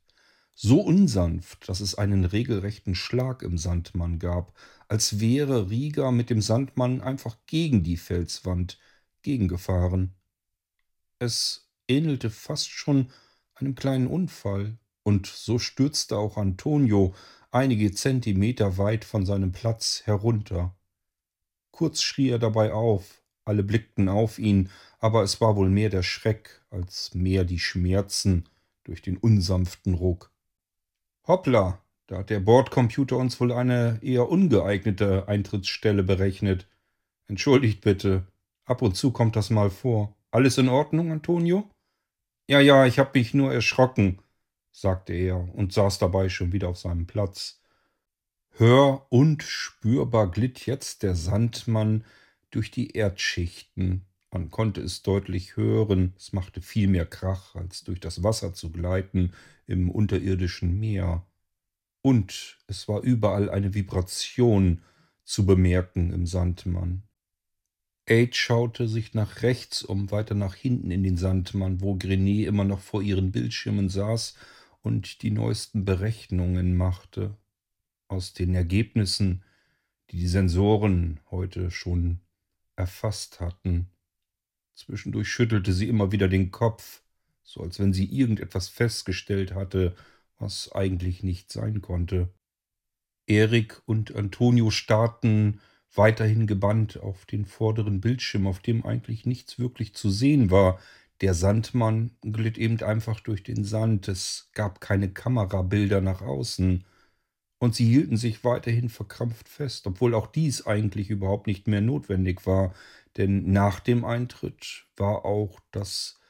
[0.55, 4.53] so unsanft, dass es einen regelrechten Schlag im Sandmann gab,
[4.89, 8.79] als wäre Rieger mit dem Sandmann einfach gegen die Felswand
[9.23, 10.15] gegengefahren.
[11.21, 13.11] Es ähnelte fast schon
[13.61, 17.15] einem kleinen Unfall, und so stürzte auch Antonio
[17.51, 20.75] einige Zentimeter weit von seinem Platz herunter.
[21.71, 26.03] Kurz schrie er dabei auf, alle blickten auf ihn, aber es war wohl mehr der
[26.03, 28.45] Schreck als mehr die Schmerzen
[28.85, 30.31] durch den unsanften Ruck.
[31.27, 36.67] Hoppla, da hat der Bordcomputer uns wohl eine eher ungeeignete Eintrittsstelle berechnet.
[37.27, 38.27] Entschuldigt bitte,
[38.65, 40.17] ab und zu kommt das mal vor.
[40.31, 41.71] Alles in Ordnung, Antonio?
[42.51, 44.21] Ja, ja, ich hab mich nur erschrocken,
[44.73, 47.61] sagte er und saß dabei schon wieder auf seinem Platz.
[48.53, 52.05] Hör und spürbar glitt jetzt der Sandmann
[52.51, 54.07] durch die Erdschichten.
[54.31, 58.73] Man konnte es deutlich hören, es machte viel mehr Krach, als durch das Wasser zu
[58.73, 59.33] gleiten
[59.67, 61.27] im unterirdischen Meer.
[62.03, 64.83] Und es war überall eine Vibration
[65.25, 67.08] zu bemerken im Sandmann.
[68.11, 72.65] Aid schaute sich nach rechts um, weiter nach hinten in den Sandmann, wo Grenet immer
[72.65, 74.35] noch vor ihren Bildschirmen saß
[74.81, 77.37] und die neuesten Berechnungen machte.
[78.09, 79.45] Aus den Ergebnissen,
[80.11, 82.21] die die Sensoren heute schon
[82.77, 83.91] erfasst hatten.
[84.75, 87.03] Zwischendurch schüttelte sie immer wieder den Kopf,
[87.43, 89.95] so als wenn sie irgendetwas festgestellt hatte,
[90.39, 92.33] was eigentlich nicht sein konnte.
[93.27, 95.61] Erik und Antonio starrten
[95.95, 100.79] weiterhin gebannt auf den vorderen Bildschirm, auf dem eigentlich nichts wirklich zu sehen war.
[101.21, 106.85] Der Sandmann glitt eben einfach durch den Sand, es gab keine Kamerabilder nach außen
[107.59, 112.47] und sie hielten sich weiterhin verkrampft fest, obwohl auch dies eigentlich überhaupt nicht mehr notwendig
[112.47, 112.73] war,
[113.17, 116.21] denn nach dem Eintritt war auch das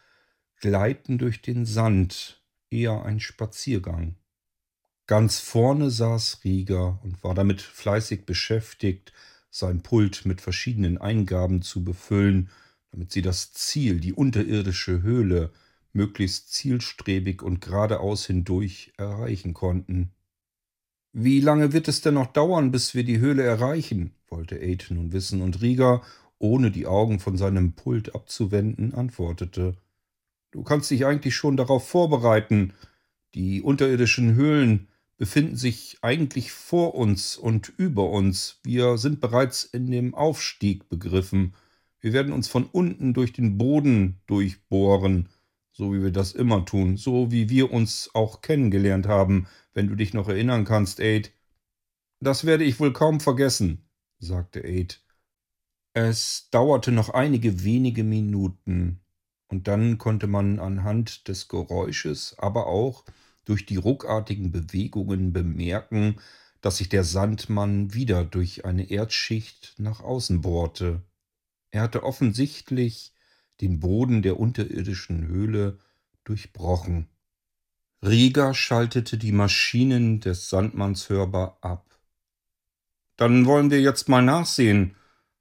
[0.61, 4.17] Gleiten durch den Sand eher ein Spaziergang.
[5.07, 9.13] Ganz vorne saß Rieger und war damit fleißig beschäftigt,
[9.51, 12.51] sein Pult mit verschiedenen Eingaben zu befüllen,
[12.91, 15.53] damit sie das Ziel, die unterirdische Höhle,
[15.93, 20.11] möglichst zielstrebig und geradeaus hindurch erreichen konnten.
[21.13, 24.15] Wie lange wird es denn noch dauern, bis wir die Höhle erreichen?
[24.29, 26.03] wollte Aid nun wissen, und Rieger,
[26.39, 29.77] ohne die Augen von seinem Pult abzuwenden, antwortete
[30.51, 32.73] Du kannst dich eigentlich schon darauf vorbereiten.
[33.35, 38.61] Die unterirdischen Höhlen befinden sich eigentlich vor uns und über uns.
[38.63, 41.55] Wir sind bereits in dem Aufstieg begriffen.
[42.01, 45.29] Wir werden uns von unten durch den Boden durchbohren
[45.79, 49.95] so wie wir das immer tun, so wie wir uns auch kennengelernt haben, wenn du
[49.95, 51.33] dich noch erinnern kannst, Aid.
[52.21, 55.01] Das werde ich wohl kaum vergessen, sagte Aid.
[55.95, 59.01] Es dauerte noch einige wenige Minuten,
[59.47, 63.05] und dann konnte man anhand des Geräusches, aber auch
[63.49, 66.17] durch die ruckartigen Bewegungen bemerken,
[66.61, 71.03] dass sich der Sandmann wieder durch eine Erdschicht nach außen bohrte.
[71.71, 73.13] Er hatte offensichtlich
[73.61, 75.79] den Boden der unterirdischen Höhle
[76.25, 77.09] durchbrochen.
[78.03, 81.99] Rieger schaltete die Maschinen des Sandmanns hörbar ab.
[83.17, 84.95] Dann wollen wir jetzt mal nachsehen,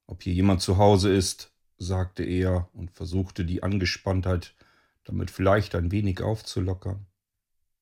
[0.07, 4.55] ob hier jemand zu Hause ist, sagte er und versuchte die Angespanntheit
[5.03, 7.06] damit vielleicht ein wenig aufzulockern.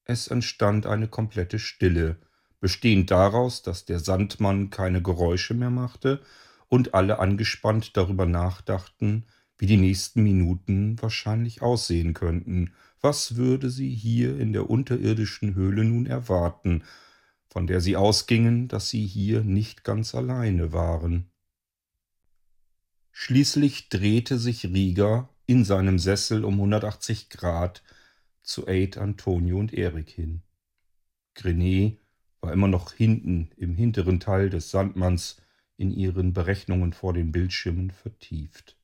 [0.06, 2.18] Es entstand eine komplette Stille,
[2.60, 6.22] bestehend daraus, dass der Sandmann keine Geräusche mehr machte
[6.70, 9.26] und alle angespannt darüber nachdachten,
[9.58, 12.74] wie die nächsten Minuten wahrscheinlich aussehen könnten.
[13.02, 16.84] Was würde sie hier in der unterirdischen Höhle nun erwarten,
[17.48, 21.32] von der sie ausgingen, dass sie hier nicht ganz alleine waren?
[23.12, 27.82] Schließlich drehte sich Rieger in seinem Sessel um 180 Grad
[28.46, 30.42] zu Aid, Antonio und Erik hin.
[31.34, 32.00] Grenet
[32.40, 35.42] war immer noch hinten im hinteren Teil des Sandmanns
[35.78, 38.78] in ihren Berechnungen vor den Bildschirmen vertieft.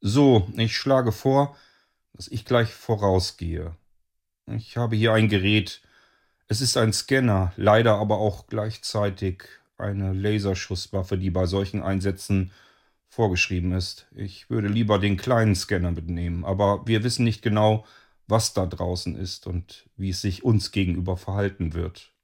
[0.00, 1.56] So, ich schlage vor,
[2.12, 3.76] dass ich gleich vorausgehe.
[4.46, 5.80] Ich habe hier ein Gerät.
[6.48, 9.44] Es ist ein Scanner, leider aber auch gleichzeitig
[9.78, 12.50] eine Laserschusswaffe, die bei solchen Einsätzen
[13.12, 14.06] vorgeschrieben ist.
[14.14, 17.84] Ich würde lieber den kleinen Scanner mitnehmen, aber wir wissen nicht genau,
[18.26, 22.14] was da draußen ist und wie es sich uns gegenüber verhalten wird.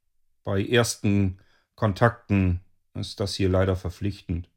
[0.45, 1.41] Bei ersten
[1.75, 2.61] Kontakten
[2.95, 4.49] ist das hier leider verpflichtend.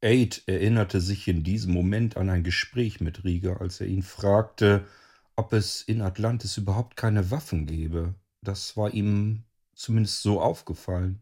[0.00, 4.86] Aid erinnerte sich in diesem Moment an ein Gespräch mit Rieger, als er ihn fragte,
[5.34, 8.14] ob es in Atlantis überhaupt keine Waffen gäbe.
[8.40, 9.42] Das war ihm
[9.74, 11.18] zumindest so aufgefallen.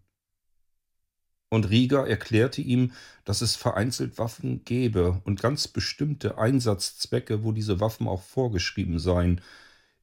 [1.48, 2.92] Und Rieger erklärte ihm,
[3.24, 9.40] dass es vereinzelt Waffen gäbe und ganz bestimmte Einsatzzwecke, wo diese Waffen auch vorgeschrieben seien,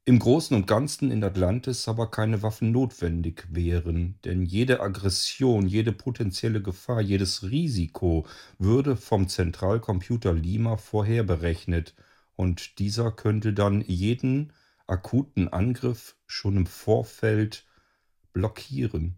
[0.05, 5.93] im Großen und Ganzen in Atlantis aber keine Waffen notwendig wären, denn jede Aggression, jede
[5.93, 8.25] potenzielle Gefahr, jedes Risiko
[8.57, 11.95] würde vom Zentralcomputer Lima vorherberechnet
[12.35, 14.51] und dieser könnte dann jeden
[14.87, 17.65] akuten Angriff schon im Vorfeld
[18.33, 19.17] blockieren.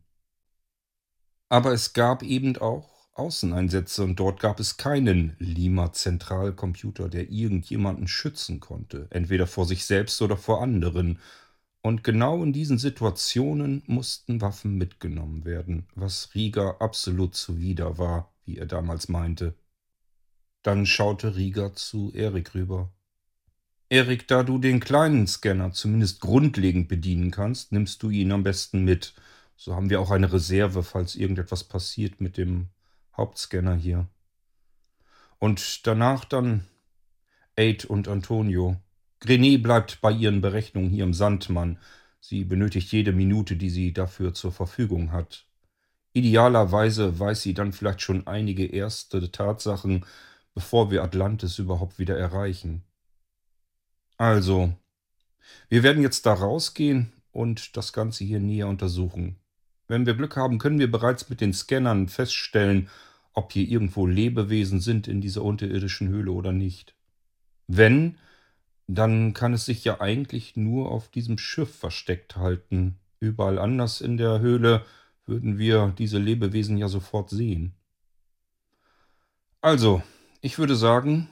[1.55, 8.59] Aber es gab eben auch Außeneinsätze und dort gab es keinen Lima-Zentralcomputer, der irgendjemanden schützen
[8.59, 11.19] konnte, entweder vor sich selbst oder vor anderen.
[11.81, 18.57] Und genau in diesen Situationen mussten Waffen mitgenommen werden, was Rieger absolut zuwider war, wie
[18.57, 19.55] er damals meinte.
[20.61, 22.91] Dann schaute Rieger zu Erik rüber.
[23.87, 28.83] Erik, da du den kleinen Scanner zumindest grundlegend bedienen kannst, nimmst du ihn am besten
[28.83, 29.13] mit.
[29.55, 32.69] So haben wir auch eine Reserve, falls irgendetwas passiert mit dem
[33.15, 34.07] Hauptscanner hier.
[35.39, 36.65] Und danach dann
[37.55, 38.77] Aid und Antonio.
[39.19, 41.79] Grenet bleibt bei ihren Berechnungen hier im Sandmann.
[42.19, 45.45] Sie benötigt jede Minute, die sie dafür zur Verfügung hat.
[46.13, 50.05] Idealerweise weiß sie dann vielleicht schon einige erste Tatsachen,
[50.53, 52.83] bevor wir Atlantis überhaupt wieder erreichen.
[54.17, 54.73] Also,
[55.69, 59.37] wir werden jetzt da rausgehen und das Ganze hier näher untersuchen.
[59.88, 62.89] Wenn wir Glück haben, können wir bereits mit den Scannern feststellen,
[63.34, 66.95] ob hier irgendwo Lebewesen sind in dieser unterirdischen Höhle oder nicht.
[67.67, 68.17] Wenn,
[68.88, 72.98] dann kann es sich ja eigentlich nur auf diesem Schiff versteckt halten.
[73.19, 74.86] Überall anders in der Höhle
[75.26, 77.74] würden wir diese Lebewesen ja sofort sehen.
[79.62, 80.04] Also,
[80.41, 81.28] ich würde sagen,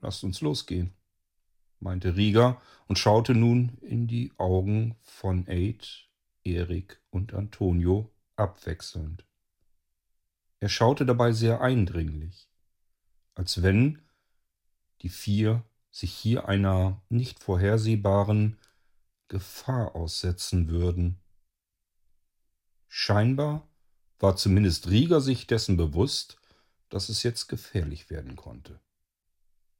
[0.00, 0.92] lasst uns losgehen,
[1.78, 6.08] meinte Rieger und schaute nun in die Augen von Aid,
[6.44, 9.24] Erik und Antonio abwechselnd.
[10.60, 12.48] Er schaute dabei sehr eindringlich,
[13.34, 14.02] als wenn
[15.00, 18.58] die vier sich hier einer nicht vorhersehbaren
[19.28, 21.18] Gefahr aussetzen würden.
[22.88, 23.68] Scheinbar
[24.18, 26.38] war zumindest Rieger sich dessen bewusst,
[26.88, 28.80] dass es jetzt gefährlich werden konnte.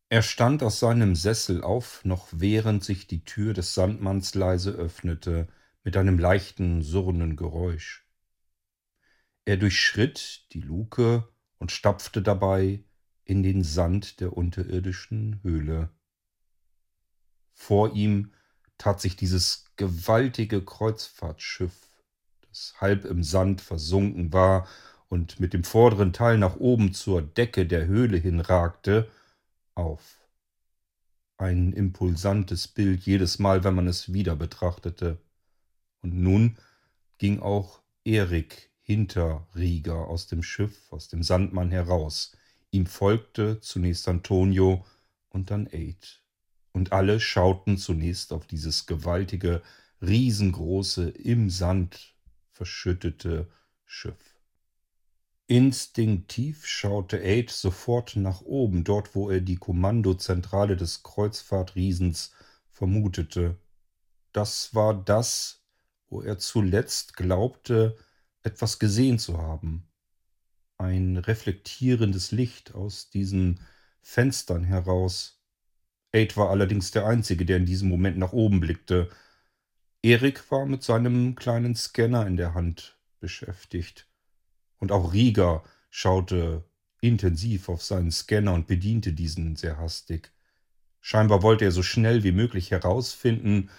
[0.08, 5.48] Er stand aus seinem Sessel auf, noch während sich die Tür des Sandmanns leise öffnete,
[5.84, 8.06] mit einem leichten, surrenden Geräusch.
[9.44, 12.84] Er durchschritt die Luke und stapfte dabei
[13.24, 15.90] in den Sand der unterirdischen Höhle.
[17.52, 18.32] Vor ihm
[18.78, 21.90] tat sich dieses gewaltige Kreuzfahrtschiff,
[22.48, 24.68] das halb im Sand versunken war
[25.08, 29.10] und mit dem vorderen Teil nach oben zur Decke der Höhle hinragte,
[29.74, 30.18] auf.
[31.38, 35.18] Ein impulsantes Bild jedes Mal, wenn man es wieder betrachtete.
[36.02, 36.58] Und nun
[37.18, 42.36] ging auch Erik hinter Rieger aus dem Schiff, aus dem Sandmann heraus.
[42.70, 44.84] Ihm folgte zunächst Antonio
[45.30, 46.22] und dann Aid.
[46.72, 49.62] Und alle schauten zunächst auf dieses gewaltige,
[50.00, 52.14] riesengroße, im Sand
[52.50, 53.48] verschüttete
[53.84, 54.32] Schiff.
[55.46, 62.32] Instinktiv schaute Aid sofort nach oben, dort wo er die Kommandozentrale des Kreuzfahrtriesens
[62.70, 63.58] vermutete.
[64.32, 65.61] Das war das,
[66.12, 67.96] wo er zuletzt glaubte,
[68.42, 69.88] etwas gesehen zu haben.
[70.76, 73.60] Ein reflektierendes Licht aus diesen
[74.02, 75.42] Fenstern heraus.
[76.12, 79.08] Aid war allerdings der Einzige, der in diesem Moment nach oben blickte.
[80.02, 84.06] Erik war mit seinem kleinen Scanner in der Hand beschäftigt.
[84.78, 86.64] Und auch Rieger schaute
[87.00, 90.30] intensiv auf seinen Scanner und bediente diesen sehr hastig.
[91.00, 93.70] Scheinbar wollte er so schnell wie möglich herausfinden,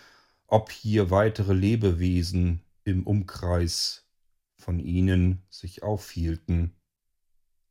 [0.53, 4.05] ob hier weitere Lebewesen im Umkreis
[4.55, 6.75] von ihnen sich aufhielten.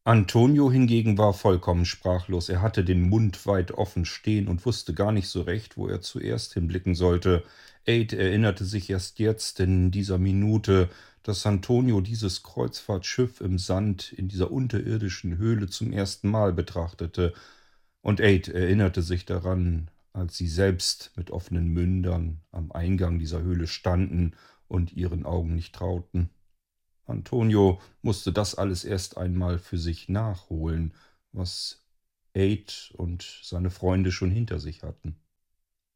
[0.03, 2.49] Antonio hingegen war vollkommen sprachlos.
[2.49, 6.01] Er hatte den Mund weit offen stehen und wusste gar nicht so recht, wo er
[6.01, 7.45] zuerst hinblicken sollte.
[7.87, 10.91] Aid erinnerte sich erst jetzt in dieser Minute,
[11.23, 17.33] dass Antonio dieses Kreuzfahrtschiff im Sand in dieser unterirdischen Höhle zum ersten Mal betrachtete.
[18.01, 23.67] Und Aid erinnerte sich daran, als sie selbst mit offenen Mündern am Eingang dieser Höhle
[23.67, 24.37] standen
[24.69, 26.31] und ihren Augen nicht trauten.
[27.07, 30.95] Antonio musste das alles erst einmal für sich nachholen,
[31.33, 31.85] was
[32.35, 35.17] Aid und seine Freunde schon hinter sich hatten.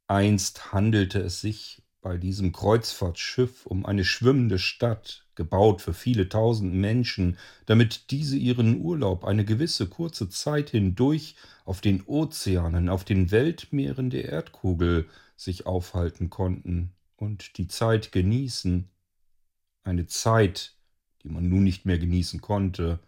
[0.08, 6.74] Einst handelte es sich bei diesem Kreuzfahrtschiff um eine schwimmende Stadt, gebaut für viele tausend
[6.74, 13.30] Menschen, damit diese ihren Urlaub eine gewisse kurze Zeit hindurch auf den Ozeanen, auf den
[13.30, 18.88] Weltmeeren der Erdkugel sich aufhalten konnten und die Zeit genießen.
[19.84, 20.74] Eine Zeit,
[21.22, 22.98] die man nun nicht mehr genießen konnte,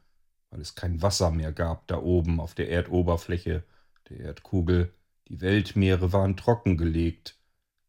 [0.51, 3.65] weil es kein Wasser mehr gab da oben auf der Erdoberfläche
[4.09, 4.93] der Erdkugel.
[5.29, 7.39] Die Weltmeere waren trockengelegt.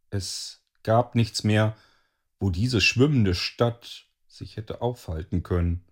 [0.09, 1.75] Es gab nichts mehr,
[2.39, 5.83] wo diese schwimmende Stadt sich hätte aufhalten können.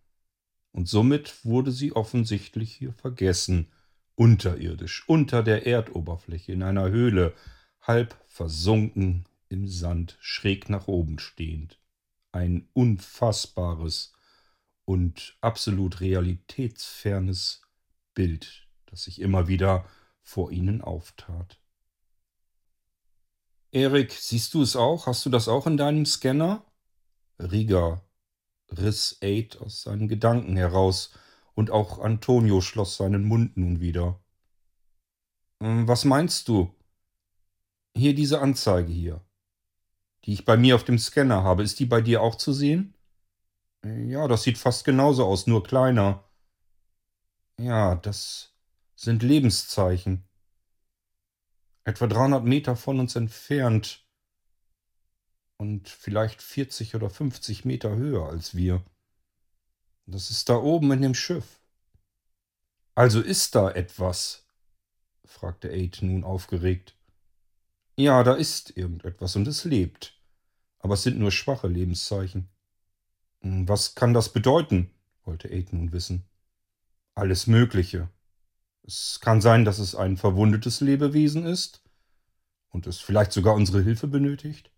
[0.72, 3.68] Und somit wurde sie offensichtlich hier vergessen,
[4.16, 7.34] unterirdisch, unter der Erdoberfläche, in einer Höhle,
[7.82, 11.80] halb versunken im Sand, schräg nach oben stehend.
[12.32, 14.14] Ein unfassbares,
[14.88, 17.62] und absolut realitätsfernes
[18.14, 19.86] Bild, das sich immer wieder
[20.22, 21.60] vor ihnen auftat.
[23.72, 25.06] Erik, siehst du es auch?
[25.06, 26.64] Hast du das auch in deinem Scanner?
[27.38, 28.02] Riga
[28.70, 31.12] riss Aid aus seinen Gedanken heraus,
[31.58, 34.20] und auch Antonio schloss seinen Mund nun wieder.
[35.60, 36.72] Hm, was meinst du?
[37.96, 39.26] Hier diese Anzeige hier,
[40.24, 42.94] die ich bei mir auf dem Scanner habe, ist die bei dir auch zu sehen?
[43.84, 46.24] Ja, das sieht fast genauso aus, nur kleiner.
[47.60, 48.54] Ja, das
[48.96, 50.28] sind Lebenszeichen.
[51.86, 54.07] Etwa 300 Meter von uns entfernt
[55.58, 58.84] und vielleicht 40 oder 50 Meter höher als wir.
[60.06, 61.60] Das ist da oben in dem Schiff.
[62.96, 64.46] Also ist da etwas?
[65.26, 66.98] fragte Aid nun aufgeregt.
[67.98, 70.20] Ja, da ist irgendetwas und es lebt.
[70.80, 72.48] Aber es sind nur schwache Lebenszeichen.
[73.42, 74.92] Hm, was kann das bedeuten?
[75.26, 76.24] wollte Aid nun wissen.
[77.14, 78.10] Alles Mögliche.
[78.84, 81.82] Es kann sein, dass es ein verwundetes Lebewesen ist
[82.70, 84.72] und es vielleicht sogar unsere Hilfe benötigt.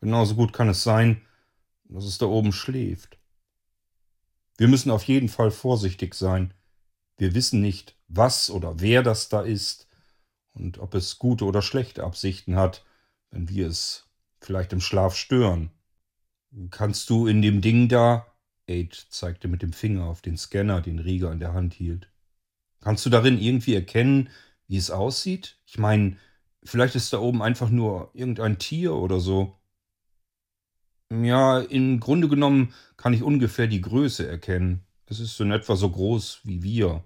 [0.00, 1.22] Genauso gut kann es sein,
[1.84, 3.18] dass es da oben schläft.
[4.58, 6.54] Wir müssen auf jeden Fall vorsichtig sein.
[7.18, 9.88] Wir wissen nicht, was oder wer das da ist
[10.52, 12.84] und ob es gute oder schlechte Absichten hat,
[13.30, 14.08] wenn wir es
[14.40, 15.70] vielleicht im Schlaf stören.
[16.70, 18.26] Kannst du in dem Ding da,
[18.66, 22.10] Aid zeigte mit dem Finger auf den Scanner, den Rieger in der Hand hielt,
[22.80, 24.30] kannst du darin irgendwie erkennen,
[24.68, 25.58] wie es aussieht?
[25.66, 26.16] Ich meine,
[26.62, 29.58] vielleicht ist da oben einfach nur irgendein Tier oder so.
[31.10, 34.84] Ja, im Grunde genommen kann ich ungefähr die Größe erkennen.
[35.06, 37.04] Es ist in etwa so groß wie wir.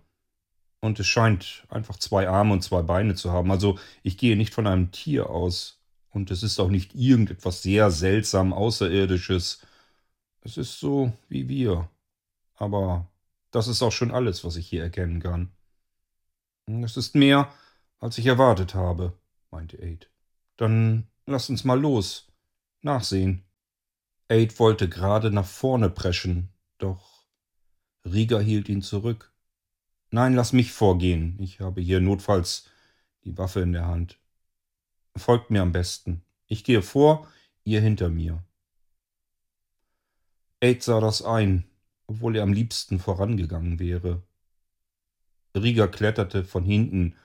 [0.81, 3.51] Und es scheint einfach zwei Arme und zwei Beine zu haben.
[3.51, 5.81] Also ich gehe nicht von einem Tier aus.
[6.09, 9.65] Und es ist auch nicht irgendetwas sehr seltsam Außerirdisches.
[10.41, 11.91] Es ist so wie wir.
[12.55, 13.07] Aber
[13.51, 15.53] das ist auch schon alles, was ich hier erkennen kann.
[16.85, 17.53] Es ist mehr,
[17.99, 19.13] als ich erwartet habe,
[19.51, 20.11] meinte Aid.
[20.57, 22.29] Dann lass uns mal los.
[22.83, 23.45] Nachsehen.
[24.31, 27.27] Aid wollte gerade nach vorne preschen, doch
[28.05, 29.33] Rieger hielt ihn zurück.
[30.13, 31.37] Nein, lass mich vorgehen.
[31.41, 32.69] Ich habe hier notfalls
[33.25, 34.21] die Waffe in der Hand.
[35.17, 36.23] Folgt mir am besten.
[36.47, 37.27] Ich gehe vor,
[37.65, 38.45] ihr hinter mir.
[40.61, 41.65] Aid sah das ein,
[42.07, 44.23] obwohl er am liebsten vorangegangen wäre.
[45.57, 47.17] Rieger kletterte von hinten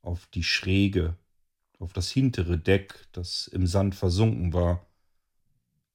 [0.00, 1.16] auf die Schräge,
[1.80, 4.86] auf das hintere Deck, das im Sand versunken war.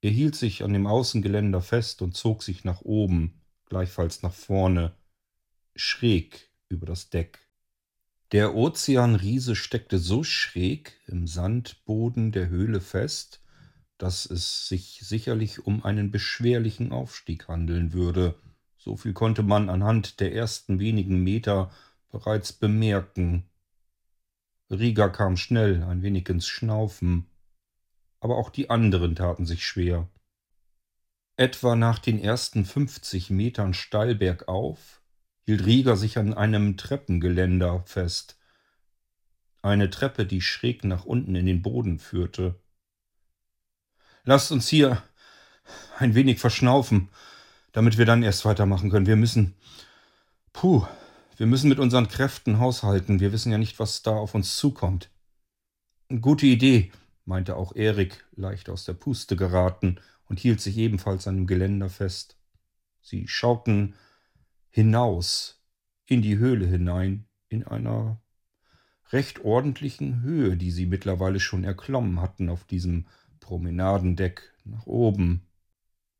[0.01, 4.93] Er hielt sich an dem Außengeländer fest und zog sich nach oben, gleichfalls nach vorne,
[5.75, 7.39] schräg über das Deck.
[8.31, 13.41] Der Ozeanriese steckte so schräg im Sandboden der Höhle fest,
[13.97, 18.35] dass es sich sicherlich um einen beschwerlichen Aufstieg handeln würde.
[18.77, 21.71] So viel konnte man anhand der ersten wenigen Meter
[22.11, 23.49] bereits bemerken.
[24.69, 27.25] Rieger kam schnell ein wenig ins Schnaufen,
[28.19, 30.09] aber auch die anderen taten sich schwer.
[31.35, 35.01] Etwa nach den ersten fünfzig Metern steil bergauf
[35.45, 38.37] hielt Rieger sich an einem Treppengeländer fest.
[39.61, 42.59] Eine Treppe, die schräg nach unten in den Boden führte.
[44.23, 45.03] Lasst uns hier
[45.99, 47.09] ein wenig verschnaufen,
[47.71, 49.05] damit wir dann erst weitermachen können.
[49.07, 49.55] Wir müssen
[50.53, 50.87] Puh,
[51.35, 53.19] wir müssen mit unseren Kräften haushalten.
[53.19, 55.11] Wir wissen ja nicht, was da auf uns zukommt.
[56.21, 56.91] Gute Idee,
[57.27, 59.99] meinte auch Erik, leicht aus der Puste geraten
[60.29, 62.37] und hielt sich ebenfalls an dem Geländer fest.
[63.01, 63.95] Sie schauten
[64.69, 65.61] hinaus
[66.05, 68.21] in die Höhle hinein, in einer
[69.11, 73.07] recht ordentlichen Höhe, die sie mittlerweile schon erklommen hatten auf diesem
[73.39, 75.47] Promenadendeck nach oben.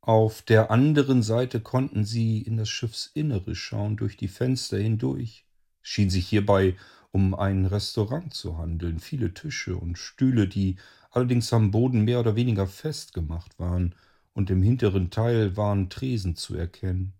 [0.01, 5.45] Auf der anderen Seite konnten sie in das Schiffsinnere schauen, durch die Fenster hindurch.
[5.81, 6.75] Schien sich hierbei
[7.11, 10.77] um ein Restaurant zu handeln, viele Tische und Stühle, die
[11.11, 13.95] allerdings am Boden mehr oder weniger festgemacht waren,
[14.33, 17.13] und im hinteren Teil waren Tresen zu erkennen.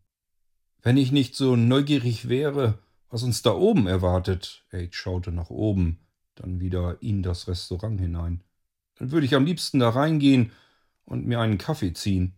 [0.84, 2.78] Wenn ich nicht so neugierig wäre,
[3.10, 5.98] was uns da oben erwartet, Aid schaute nach oben,
[6.36, 8.44] dann wieder in das Restaurant hinein,
[8.96, 10.52] dann würde ich am liebsten da reingehen
[11.06, 12.36] und mir einen Kaffee ziehen.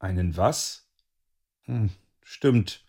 [0.00, 0.88] Einen was?
[1.62, 1.90] Hm,
[2.22, 2.84] stimmt.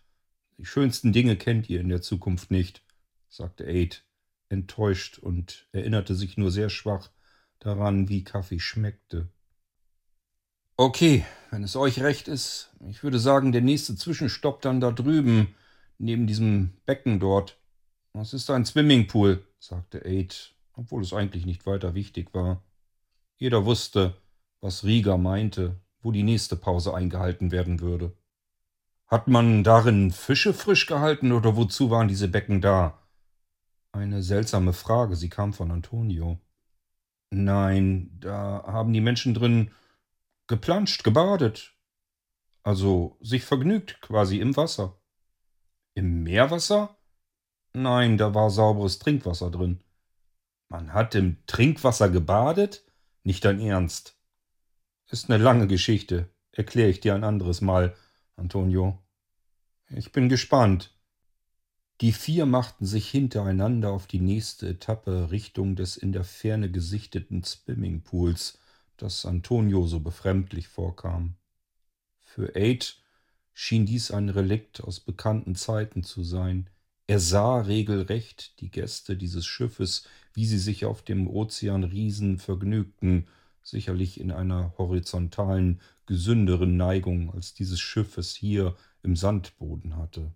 [0.56, 2.82] Die schönsten Dinge kennt ihr in der Zukunft nicht,
[3.28, 4.04] sagte Aid,
[4.48, 7.10] enttäuscht und erinnerte sich nur sehr schwach
[7.60, 9.28] daran, wie Kaffee schmeckte.
[10.76, 15.54] Okay, wenn es euch recht ist, ich würde sagen, der nächste Zwischenstopp dann da drüben,
[15.98, 17.58] neben diesem Becken dort.
[18.12, 22.62] Das ist ein Swimmingpool, sagte Aid, obwohl es eigentlich nicht weiter wichtig war.
[23.36, 24.16] Jeder wusste,
[24.60, 28.16] was Rieger meinte, wo die nächste Pause eingehalten werden würde.
[29.06, 32.98] Hat man darin Fische frisch gehalten oder wozu waren diese Becken da?
[33.92, 36.38] Eine seltsame Frage, sie kam von Antonio.
[37.30, 39.70] Nein, da haben die Menschen drin
[40.46, 41.74] geplanscht, gebadet.
[42.62, 45.00] Also sich vergnügt quasi im Wasser.
[45.94, 46.96] Im Meerwasser?
[47.72, 49.82] Nein, da war sauberes Trinkwasser drin.
[50.68, 52.84] Man hat im Trinkwasser gebadet?
[53.24, 54.18] Nicht dein Ernst.
[55.10, 56.30] Ist eine lange Geschichte.
[56.52, 57.94] Erkläre ich dir ein anderes Mal,
[58.36, 59.02] Antonio.
[59.88, 60.97] Ich bin gespannt.
[62.00, 67.42] Die vier machten sich hintereinander auf die nächste Etappe Richtung des in der Ferne gesichteten
[67.42, 68.60] Swimmingpools,
[68.96, 71.34] das Antonio so befremdlich vorkam.
[72.20, 73.02] Für Aid
[73.52, 76.70] schien dies ein Relikt aus bekannten Zeiten zu sein.
[77.08, 83.26] Er sah regelrecht die Gäste dieses Schiffes, wie sie sich auf dem Ozeanriesen vergnügten,
[83.60, 90.32] sicherlich in einer horizontalen, gesünderen Neigung, als dieses Schiff es hier im Sandboden hatte.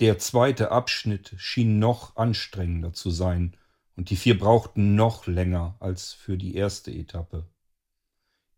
[0.00, 3.56] Der zweite Abschnitt schien noch anstrengender zu sein,
[3.96, 7.46] und die vier brauchten noch länger als für die erste Etappe.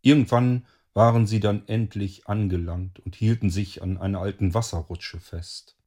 [0.01, 0.65] Irgendwann
[0.95, 5.77] waren sie dann endlich angelangt und hielten sich an einer alten Wasserrutsche fest.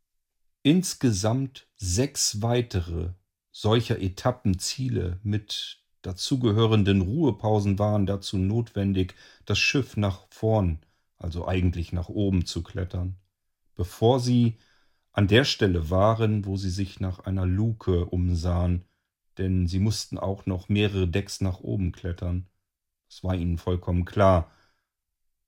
[0.63, 3.15] Insgesamt sechs weitere
[3.51, 9.15] solcher Etappenziele mit dazugehörenden Ruhepausen waren dazu notwendig,
[9.47, 10.79] das Schiff nach vorn,
[11.19, 13.17] also eigentlich nach oben zu klettern,
[13.75, 14.59] bevor sie
[15.13, 18.85] an der Stelle waren, wo sie sich nach einer Luke umsahen,
[19.39, 22.47] denn sie mussten auch noch mehrere Decks nach oben klettern.
[23.09, 24.51] Das war ihnen vollkommen klar.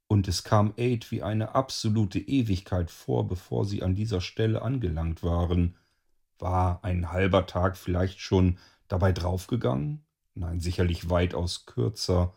[0.08, 5.22] Und es kam Aid wie eine absolute Ewigkeit vor, bevor sie an dieser Stelle angelangt
[5.22, 5.76] waren.
[6.38, 8.58] War ein halber Tag vielleicht schon
[8.88, 10.04] dabei draufgegangen?
[10.34, 12.34] Nein, sicherlich weitaus kürzer,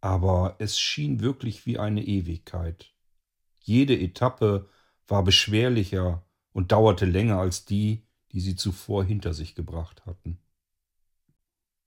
[0.00, 2.92] aber es schien wirklich wie eine Ewigkeit.
[3.60, 4.68] Jede Etappe
[5.06, 6.25] war beschwerlicher
[6.56, 10.38] und dauerte länger als die, die sie zuvor hinter sich gebracht hatten.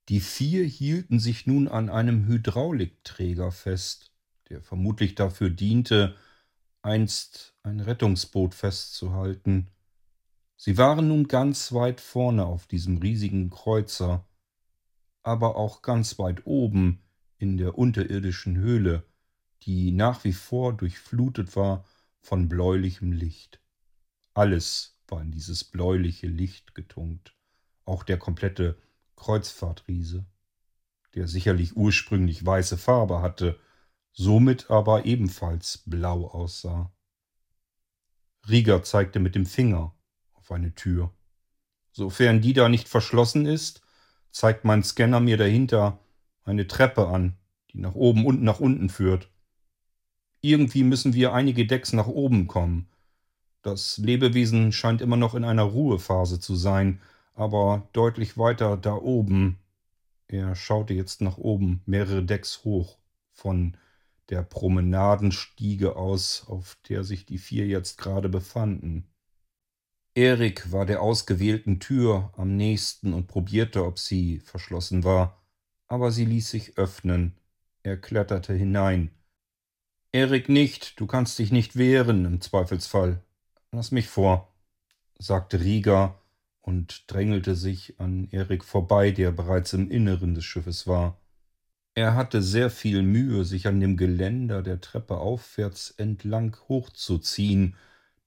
[0.08, 4.12] Die vier hielten sich nun an einem Hydraulikträger fest,
[4.48, 6.14] der vermutlich dafür diente,
[6.82, 9.66] einst ein Rettungsboot festzuhalten.
[10.56, 14.24] Sie waren nun ganz weit vorne auf diesem riesigen Kreuzer,
[15.24, 17.02] aber auch ganz weit oben
[17.38, 19.02] in der unterirdischen Höhle,
[19.64, 21.84] die nach wie vor durchflutet war
[22.20, 23.60] von bläulichem Licht.
[24.34, 27.34] Alles war in dieses bläuliche Licht getunkt,
[27.84, 28.78] auch der komplette
[29.16, 30.24] Kreuzfahrtriese,
[31.14, 33.58] der sicherlich ursprünglich weiße Farbe hatte,
[34.12, 36.92] somit aber ebenfalls blau aussah.
[38.48, 39.94] Rieger zeigte mit dem Finger
[40.34, 41.12] auf eine Tür.
[41.92, 43.82] Sofern die da nicht verschlossen ist,
[44.30, 45.98] zeigt mein Scanner mir dahinter
[46.44, 47.36] eine Treppe an,
[47.72, 49.30] die nach oben und nach unten führt.
[50.40, 52.88] Irgendwie müssen wir einige Decks nach oben kommen.
[53.62, 57.00] Das Lebewesen scheint immer noch in einer Ruhephase zu sein,
[57.34, 59.58] aber deutlich weiter da oben.
[60.28, 62.98] Er schaute jetzt nach oben, mehrere Decks hoch,
[63.32, 63.76] von
[64.30, 69.06] der Promenadenstiege aus, auf der sich die vier jetzt gerade befanden.
[70.14, 75.42] Erik war der ausgewählten Tür am nächsten und probierte, ob sie verschlossen war,
[75.86, 77.36] aber sie ließ sich öffnen.
[77.82, 79.10] Er kletterte hinein.
[80.12, 83.22] Erik nicht, du kannst dich nicht wehren im Zweifelsfall.
[83.72, 84.52] Lass mich vor,
[85.18, 86.20] sagte Rieger
[86.60, 91.20] und drängelte sich an Erik vorbei, der bereits im Inneren des Schiffes war.
[91.94, 97.76] Er hatte sehr viel Mühe, sich an dem Geländer der Treppe aufwärts entlang hochzuziehen.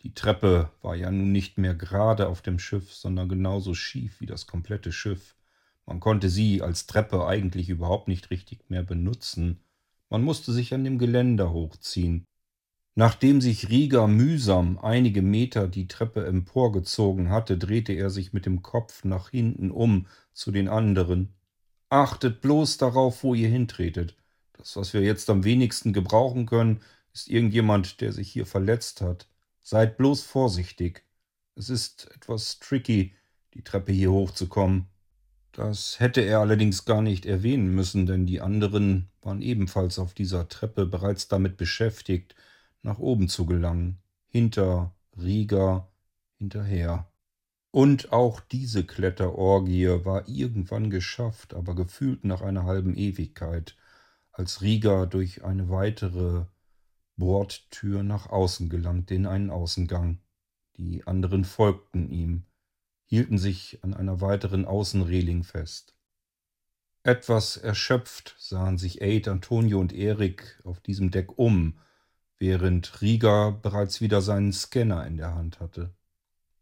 [0.02, 4.26] Die Treppe war ja nun nicht mehr gerade auf dem Schiff, sondern genauso schief wie
[4.26, 5.36] das komplette Schiff.
[5.86, 9.60] Man konnte sie als Treppe eigentlich überhaupt nicht richtig mehr benutzen.
[10.10, 12.26] Man musste sich an dem Geländer hochziehen.
[12.96, 18.62] Nachdem sich Rieger mühsam einige Meter die Treppe emporgezogen hatte, drehte er sich mit dem
[18.62, 21.34] Kopf nach hinten um zu den anderen.
[21.90, 24.16] Achtet bloß darauf, wo ihr hintretet.
[24.54, 26.82] Das, was wir jetzt am wenigsten gebrauchen können,
[27.14, 29.28] ist irgendjemand, der sich hier verletzt hat.
[29.64, 31.04] Seid bloß vorsichtig.
[31.56, 33.14] Es ist etwas tricky,
[33.56, 34.88] die Treppe hier hochzukommen.
[35.52, 40.48] Das hätte er allerdings gar nicht erwähnen müssen, denn die anderen waren ebenfalls auf dieser
[40.48, 42.36] Treppe bereits damit beschäftigt,
[42.84, 45.92] nach oben zu gelangen, hinter Rieger
[46.38, 47.10] hinterher.
[47.72, 53.76] Und auch diese Kletterorgie war irgendwann geschafft, aber gefühlt nach einer halben Ewigkeit,
[54.32, 56.46] als Rieger durch eine weitere
[57.16, 60.20] Bordtür nach außen gelangte in einen Außengang.
[60.78, 62.46] Die anderen folgten ihm,
[63.06, 65.96] hielten sich an einer weiteren Außenreling fest.
[67.04, 71.80] Etwas erschöpft sahen sich Aid, Antonio und Erik auf diesem Deck um,
[72.44, 75.96] während Rieger bereits wieder seinen Scanner in der Hand hatte.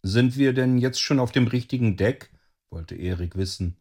[0.04, 2.30] Sind wir denn jetzt schon auf dem richtigen Deck?
[2.70, 3.78] wollte Erik wissen.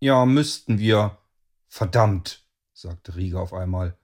[0.00, 1.16] Ja, müssten wir.
[1.66, 3.96] Verdammt, sagte Rieger auf einmal.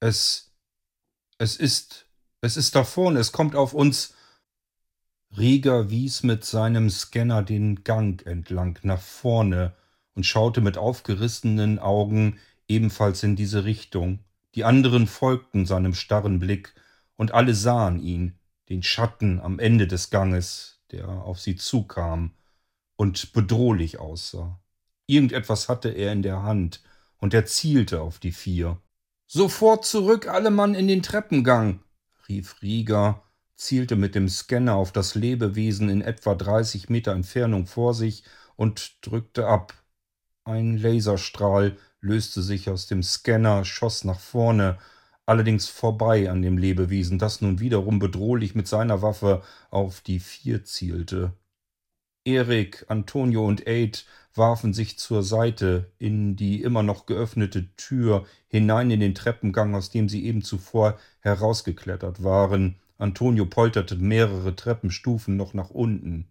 [0.00, 0.52] Es.
[1.38, 2.06] Es ist.
[2.40, 4.14] Es ist da vorne, es kommt auf uns.
[5.36, 9.76] Rieger wies mit seinem Scanner den Gang entlang nach vorne
[10.14, 14.24] und schaute mit aufgerissenen Augen ebenfalls in diese Richtung.
[14.54, 16.74] Die anderen folgten seinem starren Blick,
[17.16, 18.38] und alle sahen ihn,
[18.68, 22.32] den Schatten am Ende des Ganges, der auf sie zukam
[22.96, 24.60] und bedrohlich aussah.
[25.06, 26.82] Irgendetwas hatte er in der Hand,
[27.18, 28.80] und er zielte auf die vier.
[29.26, 31.82] Sofort zurück, alle Mann in den Treppengang,
[32.28, 33.22] rief Rieger,
[33.56, 38.22] zielte mit dem Scanner auf das Lebewesen in etwa 30 Meter Entfernung vor sich
[38.56, 39.74] und drückte ab.
[40.44, 44.78] Ein Laserstrahl löste sich aus dem Scanner, schoss nach vorne,
[45.26, 50.64] allerdings vorbei an dem Lebewesen, das nun wiederum bedrohlich mit seiner Waffe auf die vier
[50.64, 51.32] zielte.
[52.24, 58.90] Erik, Antonio und Aid warfen sich zur Seite in die immer noch geöffnete Tür hinein
[58.90, 62.76] in den Treppengang, aus dem sie eben zuvor herausgeklettert waren.
[62.98, 66.28] Antonio polterte mehrere Treppenstufen noch nach unten.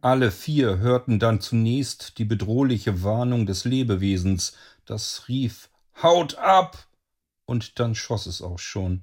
[0.00, 5.70] Alle vier hörten dann zunächst die bedrohliche Warnung des Lebewesens, das rief
[6.00, 6.86] Haut ab.
[7.46, 9.02] Und dann schoss es auch schon.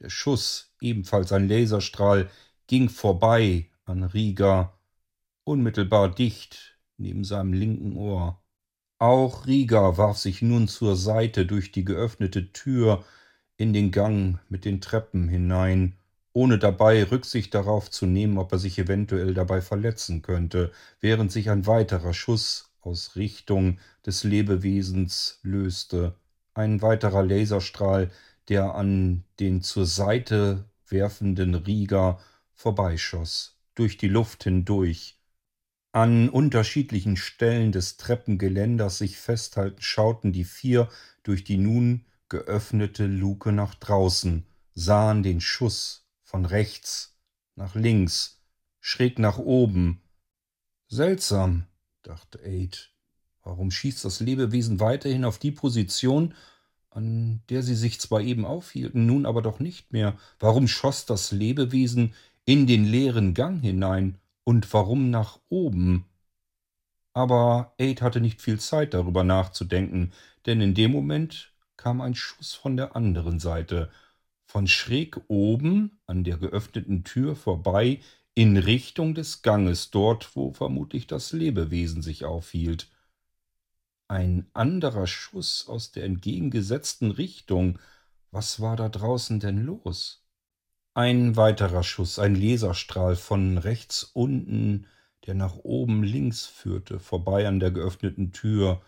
[0.00, 2.28] Der Schuss, ebenfalls ein Laserstrahl,
[2.66, 4.78] ging vorbei an Rieger,
[5.44, 8.42] unmittelbar dicht neben seinem linken Ohr.
[8.98, 13.04] Auch Rieger warf sich nun zur Seite durch die geöffnete Tür
[13.56, 15.96] in den Gang mit den Treppen hinein
[16.34, 21.48] ohne dabei Rücksicht darauf zu nehmen, ob er sich eventuell dabei verletzen könnte, während sich
[21.48, 26.16] ein weiterer Schuss aus Richtung des Lebewesens löste.
[26.52, 28.10] Ein weiterer Laserstrahl,
[28.48, 32.18] der an den zur Seite werfenden Rieger
[32.52, 35.20] vorbeischoss, durch die Luft hindurch.
[35.92, 40.88] An unterschiedlichen Stellen des Treppengeländers sich festhalten schauten die vier
[41.22, 46.03] durch die nun geöffnete Luke nach draußen, sahen den Schuss
[46.34, 47.16] von rechts
[47.54, 48.42] nach links,
[48.80, 50.02] schräg nach oben.
[50.88, 51.68] Seltsam,
[52.02, 52.90] dachte Aid.
[53.44, 56.34] Warum schießt das Lebewesen weiterhin auf die Position,
[56.90, 60.18] an der sie sich zwar eben aufhielten, nun aber doch nicht mehr?
[60.40, 62.14] Warum schoss das Lebewesen
[62.44, 66.04] in den leeren Gang hinein und warum nach oben?
[67.12, 70.12] Aber Aid hatte nicht viel Zeit darüber nachzudenken,
[70.46, 73.88] denn in dem Moment kam ein Schuss von der anderen Seite,
[74.54, 77.98] von schräg oben an der geöffneten Tür vorbei
[78.36, 82.88] in Richtung des Ganges, dort, wo vermutlich das Lebewesen sich aufhielt.
[84.06, 87.80] Ein anderer Schuss aus der entgegengesetzten Richtung.
[88.30, 90.24] Was war da draußen denn los?
[90.94, 94.86] Ein weiterer Schuss, ein Laserstrahl von rechts unten,
[95.26, 98.82] der nach oben links führte, vorbei an der geöffneten Tür.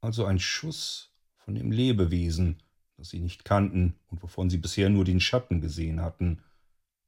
[0.00, 2.62] Also ein Schuss von dem Lebewesen
[3.00, 6.42] das sie nicht kannten und wovon sie bisher nur den Schatten gesehen hatten.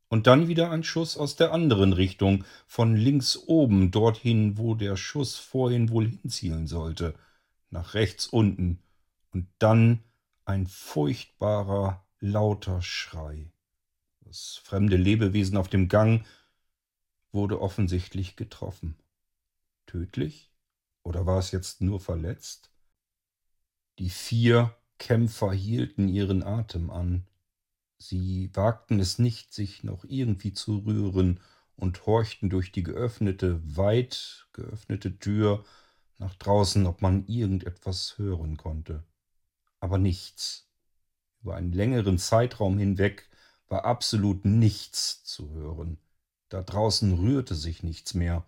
[0.08, 4.96] Und dann wieder ein Schuss aus der anderen Richtung, von links oben, dorthin, wo der
[4.96, 7.14] Schuss vorhin wohl hinzielen sollte,
[7.68, 8.82] nach rechts unten,
[9.32, 10.02] und dann
[10.46, 13.52] ein furchtbarer, lauter Schrei.
[14.20, 16.26] Das fremde Lebewesen auf dem Gang
[17.32, 18.96] wurde offensichtlich getroffen.
[19.84, 20.50] Tödlich?
[21.02, 22.70] Oder war es jetzt nur verletzt?
[23.98, 27.26] Die vier Kämpfer hielten ihren Atem an.
[27.98, 31.40] Sie wagten es nicht, sich noch irgendwie zu rühren
[31.74, 35.64] und horchten durch die geöffnete, weit geöffnete Tür
[36.18, 39.02] nach draußen, ob man irgendetwas hören konnte.
[39.80, 40.68] Aber nichts.
[41.40, 43.28] Über einen längeren Zeitraum hinweg
[43.66, 45.98] war absolut nichts zu hören.
[46.48, 48.46] Da draußen rührte sich nichts mehr.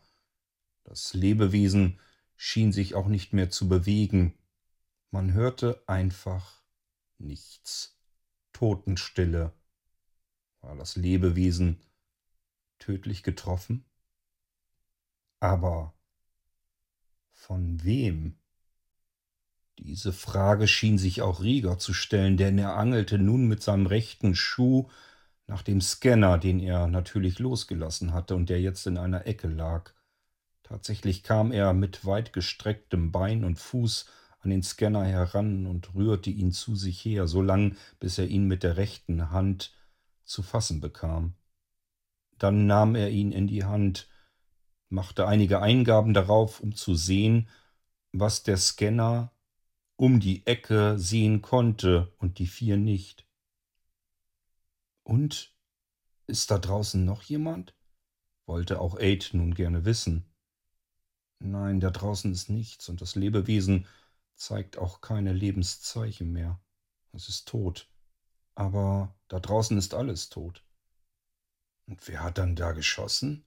[0.84, 1.98] Das Lebewesen
[2.36, 4.38] schien sich auch nicht mehr zu bewegen.
[5.14, 6.60] Man hörte einfach
[7.18, 7.96] nichts.
[8.52, 9.52] Totenstille.
[10.60, 11.78] War das Lebewesen
[12.80, 13.84] tödlich getroffen?
[15.38, 15.94] Aber
[17.30, 18.34] von wem?
[19.78, 24.34] Diese Frage schien sich auch Rieger zu stellen, denn er angelte nun mit seinem rechten
[24.34, 24.90] Schuh
[25.46, 29.92] nach dem Scanner, den er natürlich losgelassen hatte und der jetzt in einer Ecke lag.
[30.64, 34.06] Tatsächlich kam er mit weit gestrecktem Bein und Fuß
[34.44, 38.46] an den Scanner heran und rührte ihn zu sich her, so lang, bis er ihn
[38.46, 39.74] mit der rechten Hand
[40.24, 41.34] zu fassen bekam.
[42.38, 44.08] Dann nahm er ihn in die Hand,
[44.88, 47.48] machte einige Eingaben darauf, um zu sehen,
[48.12, 49.32] was der Scanner
[49.96, 53.26] um die Ecke sehen konnte und die vier nicht.
[55.02, 55.54] Und
[56.26, 57.74] ist da draußen noch jemand?
[58.46, 60.26] wollte auch Aid nun gerne wissen.
[61.38, 63.86] Nein, da draußen ist nichts und das Lebewesen
[64.36, 66.60] zeigt auch keine Lebenszeichen mehr.
[67.12, 67.88] Es ist tot.
[68.54, 70.64] Aber da draußen ist alles tot.
[71.86, 73.44] Und wer hat dann da geschossen?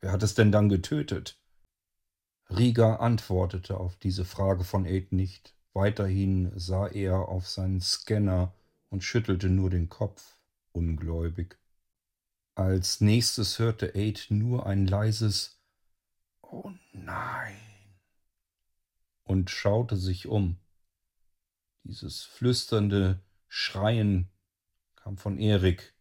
[0.00, 1.40] Wer hat es denn dann getötet?
[2.48, 5.54] Rieger antwortete auf diese Frage von Aid nicht.
[5.72, 8.54] Weiterhin sah er auf seinen Scanner
[8.88, 10.38] und schüttelte nur den Kopf,
[10.72, 11.58] ungläubig.
[12.54, 15.60] Als nächstes hörte Aid nur ein leises
[16.40, 17.75] Oh nein
[19.36, 20.56] und schaute sich um.
[21.84, 24.30] Dieses flüsternde Schreien
[24.96, 25.94] kam von Erik.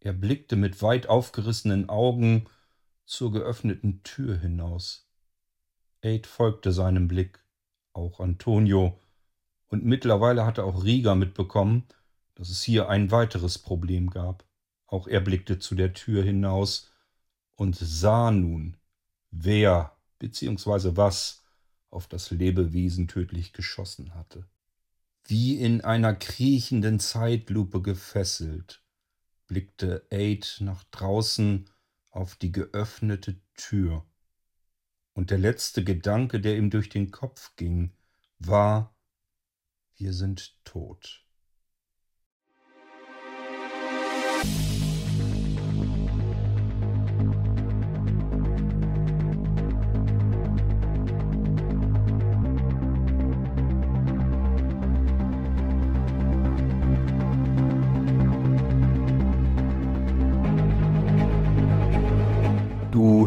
[0.00, 2.48] Er blickte mit weit aufgerissenen Augen
[3.04, 5.10] zur geöffneten Tür hinaus.
[6.00, 7.44] Aid folgte seinem Blick
[7.92, 8.98] auch Antonio,
[9.66, 11.86] und mittlerweile hatte auch Rieger mitbekommen,
[12.34, 14.46] dass es hier ein weiteres Problem gab.
[14.86, 16.90] Auch er blickte zu der Tür hinaus
[17.56, 18.78] und sah nun,
[19.30, 20.96] wer bzw.
[20.96, 21.44] was
[21.90, 24.46] auf das Lebewesen tödlich geschossen hatte.
[25.24, 28.82] Wie in einer kriechenden Zeitlupe gefesselt,
[29.46, 31.68] blickte Aid nach draußen
[32.10, 34.06] auf die geöffnete Tür
[35.18, 37.92] und der letzte Gedanke, der ihm durch den Kopf ging,
[38.38, 38.94] war,
[39.96, 41.24] wir sind tot.